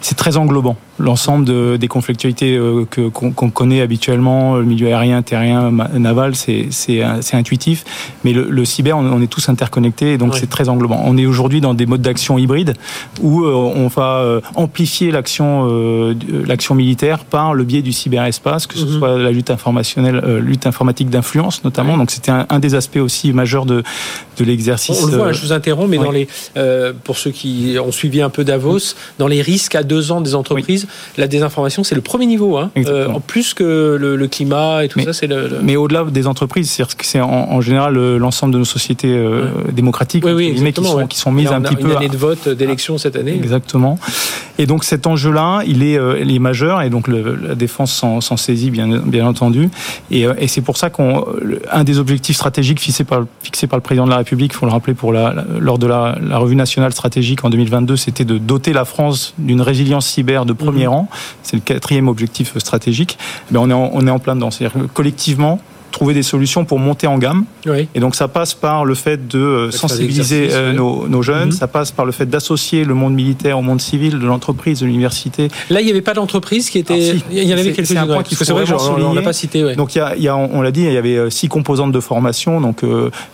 [0.00, 0.76] c'est très englobant.
[1.00, 6.68] L'ensemble de, des conflictualités euh, que, qu'on, connaît habituellement, le milieu aérien, terrien, naval, c'est,
[6.70, 7.84] c'est, c'est intuitif.
[8.24, 11.02] Mais le, le cyber, on, est tous interconnectés, et donc c'est très englobant.
[11.04, 12.74] On est aujourd'hui dans des modes d'action hybrides
[13.20, 16.14] où euh, on va euh, amplifier l'action,
[16.46, 18.98] l'action militaire par le biais du cyberespace, que ce mhm.
[18.98, 21.96] soit la lutte informationnelle, lutte informatique d'influence notamment.
[21.96, 23.82] Donc c'était un, des aspects aussi majeurs de,
[24.38, 25.02] de l'exercice.
[25.02, 27.92] On le voit, euh, je vous interromps, mais dans les, euh, pour ceux qui ont
[27.92, 30.86] suivi un peu Davos, dans les risques à deux ans des entreprises,
[31.16, 35.00] la désinformation c'est le premier niveau, hein, euh, en plus que le, climat et tout
[35.00, 35.12] ça.
[35.12, 39.14] c'est le, Mais au-delà des entreprises, c'est-à-dire que c'est en, général l'ensemble de nos sociétés
[39.72, 41.90] démocratiques qui, sont, qui, sont, mises un petit peu.
[41.90, 43.34] Une année de vote, d'élection cette année.
[43.34, 43.98] Exactement.
[44.58, 48.70] Et donc cet enjeu-là, il est, il est majeur, et donc la défense s'en saisit
[48.70, 49.70] bien, bien entendu.
[50.10, 54.06] Et, et c'est pour ça qu'un des objectifs stratégiques fixés par, fixés par le président
[54.06, 57.44] de la République, il faut le rappeler, pour la, lors de la, revue nationale stratégique
[57.44, 60.92] en 2022, c'était de doter la France d'une résilience cyber de premier mhm.
[60.92, 61.08] rang.
[61.44, 63.18] C'est le quatrième objectif stratégique.
[63.52, 64.50] Mais on est en, on est en plein dedans.
[64.50, 65.60] C'est-à-dire que collectivement,
[65.92, 67.44] trouver des solutions pour monter en gamme.
[67.94, 71.52] Et donc ça passe par le fait de sensibiliser nos, jeunes, mhm.
[71.52, 74.86] ça passe par le fait d'associer le monde militaire au monde civil, de l'entreprise, de
[74.86, 75.48] l'université.
[75.70, 77.16] Là, il n'y avait pas d'entreprise qui était.
[77.30, 77.94] il y en avait quelques-uns.
[77.94, 78.44] C'est un point qu'il faut.
[78.52, 79.74] On l'a pas cité.
[79.76, 82.60] Donc il y a, on l'a dit, il y avait six composantes de formation.
[82.60, 82.82] Donc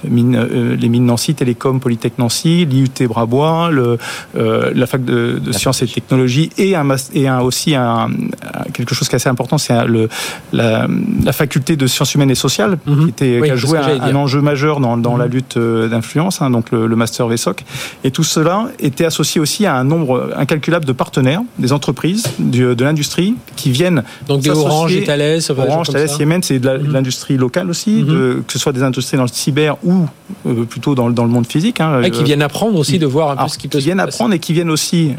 [0.05, 3.99] mine, les mines Nancy, Télécom, Polytech Nancy, l'IUT Brabois, le,
[4.35, 8.11] la fac de, sciences et technologies et, un, et un, aussi un,
[8.73, 9.75] quelque chose qui est assez important, c'est
[10.53, 10.87] la,
[11.25, 13.05] la, faculté de sciences humaines et sociales mhm.
[13.05, 15.33] qui, était, qui a joué un, enjeu majeur dans, dans la mhm.
[15.33, 17.65] lutte euh, d'influence, hein, donc le, master VSOC.
[18.05, 22.83] Et tout cela était associé aussi à un nombre incalculable de partenaires, des entreprises, de
[22.83, 24.03] l'industrie qui viennent.
[24.27, 26.93] Donc des Orange et Thales, Orange, Thales, Siemens, c'est de mhm.
[26.93, 30.07] l'industrie locale aussi, de, que ce soit des industries dans le cyber ou
[30.47, 31.81] euh, plutôt dans, dans, le monde physique.
[31.81, 33.85] Hein, et qui euh, viennent apprendre aussi de voir un peu ce qui peut qui
[33.85, 35.13] viennent apprendre et qui viennent aussi,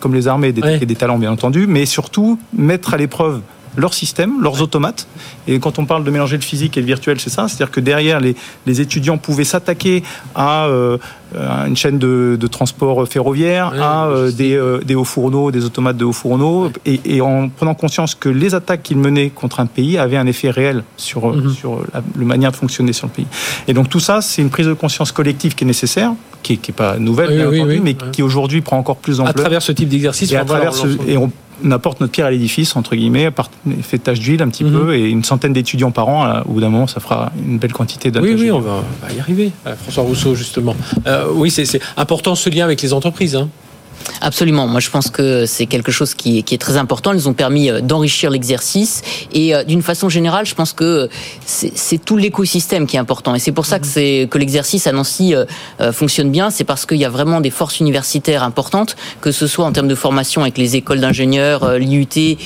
[0.00, 3.40] comme les armées, détecter des talents bien entendu, mais surtout mettre à l'épreuve
[3.76, 5.06] leur système, leurs automates.
[5.46, 7.48] Et quand on parle de mélanger le physique et le virtuel, c'est ça.
[7.48, 8.34] C'est-à-dire que derrière, les,
[8.66, 10.02] les étudiants pouvaient s'attaquer
[10.34, 15.50] à, euh, une chaîne de, de, transport ferroviaire, à euh, des, euh, des, hauts fourneaux,
[15.50, 19.30] des automates de hauts fourneaux, et, et, en prenant conscience que les attaques qu'ils menaient
[19.30, 21.50] contre un pays avaient un effet réel sur, mhm.
[21.50, 23.26] sur la, manière de fonctionner sur le pays.
[23.66, 26.12] Et donc tout ça, c'est une prise de conscience collective qui est nécessaire,
[26.42, 29.36] qui n'est pas nouvelle, bien entendu, mais qui aujourd'hui prend encore plus d'ampleur.
[29.36, 30.72] À travers ce type d'exercice, et, à travers
[31.08, 31.30] et on
[31.64, 33.30] on apporte notre pierre à l'édifice, entre guillemets,
[33.82, 34.72] fait tâche d'huile un petit mhm.
[34.72, 37.72] peu, et une centaine d'étudiants par an, au bout d'un moment, ça fera une belle
[37.72, 38.20] quantité de.
[38.20, 38.82] Oui, oui, on va,
[39.14, 39.52] y arriver.
[39.66, 40.76] Euh, François Rousseau, justement.
[41.06, 43.36] Euh, oui, c'est important ce lien avec les entreprises.
[43.36, 43.48] Hein.
[44.20, 44.66] Absolument.
[44.66, 47.12] Moi, je pense que c'est quelque chose qui, qui, est très important.
[47.12, 51.08] Ils ont permis euh, d'enrichir l'exercice et euh, d'une façon générale, je pense que
[51.44, 53.34] c'est tout l'écosystème qui est important.
[53.34, 55.44] Et c'est pour ça que c'est que l'exercice à Nancy euh,
[55.92, 56.50] fonctionne bien.
[56.50, 59.88] C'est parce qu'il y a vraiment des forces universitaires importantes, que ce soit en termes
[59.88, 62.36] de formation avec les écoles d'ingénieurs, l'IUT,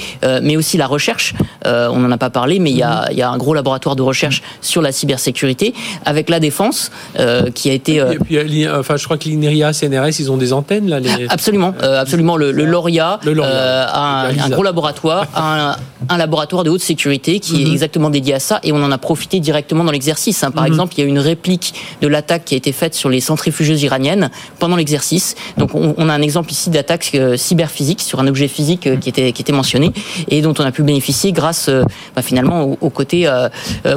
[0.42, 1.34] mais aussi la recherche.
[1.64, 3.96] on n'en a pas parlé, mais il y, a, il y, a, un gros laboratoire
[3.96, 5.74] de recherche sur la cybersécurité
[6.05, 6.90] avec la défense
[7.55, 7.96] qui a été.
[7.96, 11.01] Et puis, enfin, je crois que l'INRIA, CNRS, ils ont des antennes là.
[11.01, 11.28] Les...
[11.41, 12.36] Absolument, euh, absolument.
[12.36, 15.74] Le, le Lauria, euh, a un, gros laboratoire, un,
[16.11, 17.72] un, laboratoire de haute sécurité qui est mhm.
[17.72, 20.45] exactement dédié à ça, et on en a profité directement dans l'exercice.
[20.45, 20.51] Hein.
[20.51, 20.72] Par mhm.
[20.72, 21.72] exemple, il y a une réplique
[22.03, 25.34] de l'attaque qui a été faite sur les centrifugeuses iraniennes pendant l'exercice.
[25.57, 29.09] Donc, on, on, a un exemple ici d'attaque euh, cyberphysique sur un objet physique qui
[29.09, 29.93] était qui était mentionné
[30.28, 31.70] et dont on a pu bénéficier grâce,
[32.14, 33.26] bah, finalement, au, au côté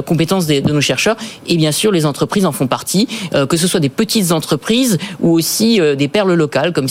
[0.06, 1.16] compétences de nos chercheurs.
[1.46, 3.06] Et bien sûr, les entreprises en font partie,
[3.48, 6.88] que ce soit des petites entreprises ou aussi des perles locales comme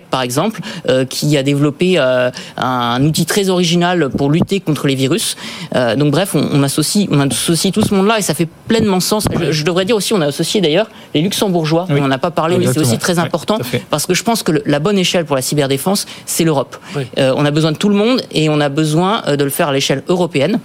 [0.00, 4.94] Par exemple, euh, qui a développé euh, un outil très original pour lutter contre les
[4.94, 5.36] virus.
[5.74, 9.26] Euh, donc bref, on, associe, on associe tout ce monde-là et ça fait pleinement sens.
[9.50, 11.86] Je, devrais dire aussi, on a associé d'ailleurs les luxembourgeois.
[11.90, 13.58] On n'en a pas parlé, mais c'est aussi très important
[13.90, 16.76] parce que je pense que la bonne échelle pour la cyberdéfense, c'est l'Europe.
[17.16, 19.72] on a besoin de tout le monde et on a besoin de le faire à
[19.72, 20.58] l'échelle européenne.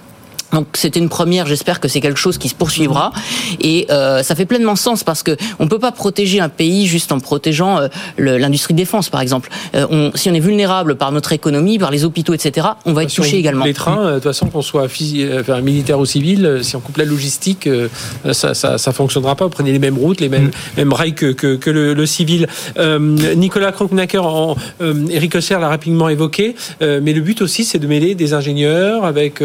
[0.54, 3.12] Donc c'était une première, j'espère que c'est quelque chose qui se poursuivra
[3.60, 7.12] et euh, ça fait pleinement sens parce que on peut pas protéger un pays juste
[7.12, 7.88] en protégeant euh,
[8.18, 9.50] l'industrie de défense par exemple.
[9.76, 13.04] Euh, on, si on est vulnérable par notre économie, par les hôpitaux, etc., on va
[13.04, 13.66] être touché également.
[13.66, 17.06] Les trains, de toute façon, qu'on soit enfin, militaire ou civil, si on coupe la
[17.06, 17.70] logistique,
[18.32, 19.46] ça, ça, ça fonctionnera pas.
[19.46, 20.78] Vous prenez les mêmes routes, les mêmes, mm.
[20.78, 22.48] mêmes rails que, que, que le, le, civil.
[23.36, 24.22] Nicolas Kronknacker,
[25.10, 29.42] Eric Osser l'a rapidement évoqué, mais le but aussi c'est de mêler des ingénieurs avec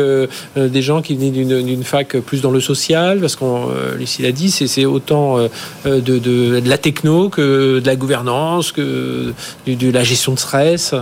[0.57, 4.33] des gens qui venaient d'une fac plus dans le social, parce qu'on, euh, Lucie l'a
[4.33, 5.49] dit, c'est autant euh,
[5.85, 9.33] de, de, la techno que de la gouvernance, que
[9.67, 10.95] de la gestion de stress.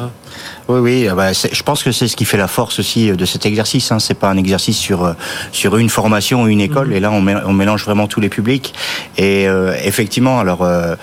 [0.71, 3.25] Oui, oui, ah bah, je pense que c'est ce qui fait la force aussi de
[3.25, 3.91] cet exercice.
[3.91, 3.99] Hein.
[3.99, 5.15] C'est pas un exercice sur euh,
[5.51, 6.89] sur une formation ou une école.
[6.89, 6.93] Mhm.
[6.93, 8.73] Et là, on, mélange vraiment tous les publics.
[9.19, 10.95] Et euh, effectivement, alors euh,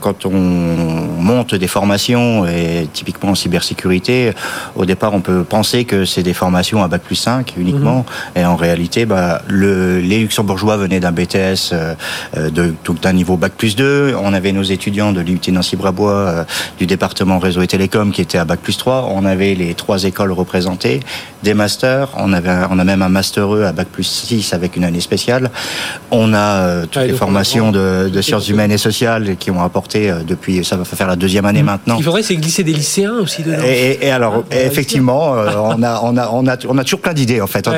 [0.00, 4.32] quand on monte des formations, et typiquement en cybersécurité,
[4.76, 8.06] au départ, on peut penser que c'est des formations à bac plus 5 uniquement.
[8.34, 8.42] Mhm.
[8.42, 11.74] Et en réalité, bah, le, les luxembourgeois venaient d'un BTS
[12.34, 14.14] de tout d'un niveau bac plus 2.
[14.22, 16.46] On avait nos étudiants de l'UT Nancy-Brabois
[16.78, 20.04] du département réseau et télécom qui étaient à bac plus 3 on avait les trois
[20.04, 21.00] écoles représentées,
[21.42, 24.76] des masters, on, avait, on a même un master E à Bac plus 6 avec
[24.76, 25.50] une année spéciale.
[26.10, 30.22] On a euh, toutes les formations de, sciences humaines et sociales qui ont apporté euh,
[30.26, 31.66] depuis, ça va faire la deuxième année mmh.
[31.66, 31.94] maintenant.
[31.94, 33.62] Ce qu'il faudrait, c'est glisser des lycéens aussi dedans.
[33.64, 37.14] Et, alors, ah, effectivement, euh, on, a, on, a, on, a, on a toujours plein
[37.14, 37.68] d'idées en fait.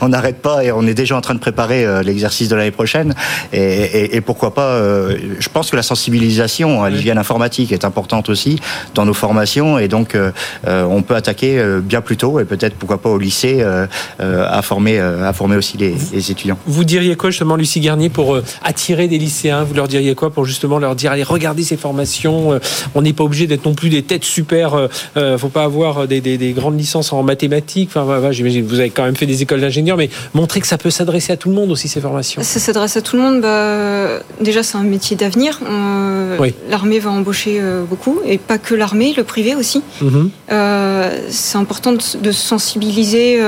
[0.00, 3.14] On n'arrête pas et on est déjà en train de préparer l'exercice de l'année prochaine.
[3.52, 8.60] Et, pourquoi pas, je pense que la sensibilisation à l'hygiène informatique est importante aussi
[8.94, 10.32] dans nos formations et donc euh,
[10.66, 13.86] on peut attaquer euh, bien plus tôt et peut-être pourquoi pas au lycée euh,
[14.18, 15.94] à former, à former aussi les,
[16.30, 16.58] étudiants.
[16.66, 19.64] Vous diriez quoi justement, Lucie Garnier, pour attirer des lycéens?
[19.64, 22.60] Vous leur diriez quoi pour justement leur dire allez regardez ces formations
[22.94, 24.88] On n'est pas obligé d'être non plus des têtes super.
[25.38, 27.90] faut pas avoir des, grandes licences en mathématiques.
[27.94, 30.78] Enfin, j'imagine vous avez quand même fait des écoles école d'ingénieur, mais montrer que ça
[30.78, 32.42] peut s'adresser à tout le monde aussi ces formations.
[32.42, 33.40] Ça s'adresse à tout le monde.
[33.40, 35.60] Bah, déjà, c'est un métier d'avenir.
[36.68, 39.82] L'armée va embaucher beaucoup, et pas que l'armée, le privé aussi.
[40.48, 40.56] Mhm.
[41.28, 43.40] c'est important de, sensibiliser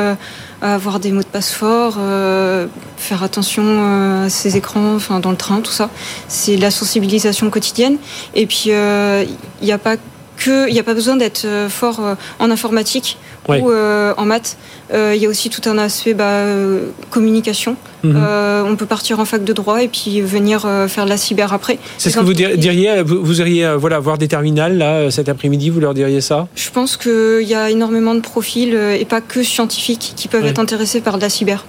[0.63, 2.67] avoir des mots de passe forts, euh,
[2.97, 5.91] faire attention euh, à ses écrans, enfin dans le train, tout ça.
[6.29, 7.99] C'est la sensibilisation quotidienne.
[8.35, 9.25] Et puis il euh,
[9.61, 9.97] n'y a pas
[10.45, 12.01] que, il n'y a pas besoin d'être fort
[12.39, 13.19] en informatique
[13.49, 14.57] ou en maths.
[14.93, 16.45] Il y a aussi tout un aspect bah,
[17.11, 17.77] communication.
[18.05, 18.17] Mhm.
[18.67, 21.79] on peut partir en fac de droit et puis venir faire de la cyber après.
[21.99, 25.81] C'est ce que vous diriez, vous, iriez voilà, voir des terminales là, cet après-midi, vous
[25.81, 26.49] leur diriez ça?
[26.57, 30.59] Je pense qu'il y a énormément de profils, et pas que scientifiques, qui peuvent être
[30.59, 31.65] intéressés par de la cyber.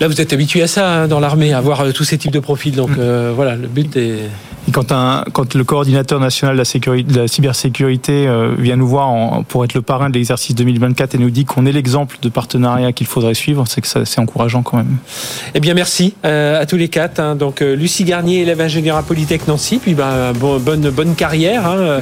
[0.00, 2.40] Là, vous êtes habitué à ça hein, dans l'armée, à voir tous ces types de
[2.40, 2.74] profils.
[2.74, 3.32] Donc mm.
[3.34, 4.30] voilà, le but est
[4.70, 8.86] quand, un, quand le coordinateur national de la, sécurité, de la cybersécurité euh, vient nous
[8.86, 12.28] voir pour être le parrain de l'exercice 2024 et nous dit qu'on est l'exemple de
[12.28, 14.96] partenariat qu'il faudrait suivre, c'est que c'est encourageant quand même.
[15.54, 17.20] Eh bien, merci euh, à tous les quatre.
[17.20, 17.36] Hein.
[17.36, 21.66] Donc, euh, Lucie Garnier, élève ingénieur à Polytech Nancy, puis ben, bonne, bonne carrière.
[21.66, 22.00] Hein.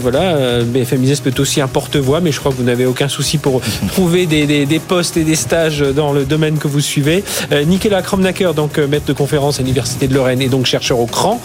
[0.00, 3.38] voilà, BFM Business peut aussi un porte-voix, mais je crois que vous n'avez aucun souci
[3.38, 7.24] pour trouver des, des, des, postes et des stages dans le domaine que vous suivez.
[7.66, 11.40] Nicolas Kromnacker, donc maître de conférence à l'Université de Lorraine et donc chercheur au CRAN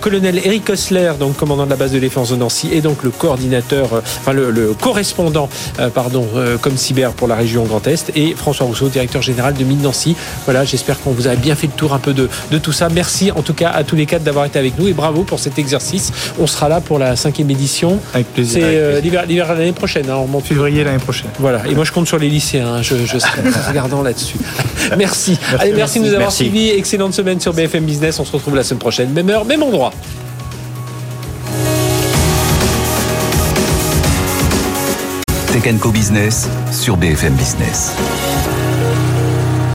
[0.00, 3.10] colonel Eric Osler, donc commandant de la base de défense de Nancy, et donc le
[3.10, 5.48] coordinateur, euh, enfin le, correspondant,
[5.78, 9.54] euh, pardon, euh, comme cyber pour la région Grand Est, et François Rousseau, directeur général
[9.54, 10.16] de Mine Nancy.
[10.46, 12.88] Voilà, j'espère qu'on vous a bien fait le tour un peu de, de tout ça.
[12.88, 15.38] Merci en tout cas à tous les quatre d'avoir été avec nous et bravo pour
[15.38, 16.12] cet exercice.
[16.40, 18.00] On sera là pour la cinquième édition.
[18.14, 18.64] Avec plaisir.
[18.64, 20.08] C'est l'hiver l'année prochaine.
[20.08, 21.30] Hein, en Février l'année prochaine.
[21.38, 21.62] Voilà.
[21.68, 22.74] Et moi je compte sur les lycéens.
[22.74, 22.82] Hein.
[22.82, 24.38] je, je serai regardant là-dessus.
[24.96, 25.38] merci.
[25.58, 26.70] Allez, merci, de nous avoir suivis.
[26.70, 28.18] Excellente semaine sur BFM Business.
[28.18, 29.10] On se retrouve la semaine prochaine.
[29.10, 29.89] Même heure, même endroit.
[35.52, 38.29] Tech Co Business sur BFM Business.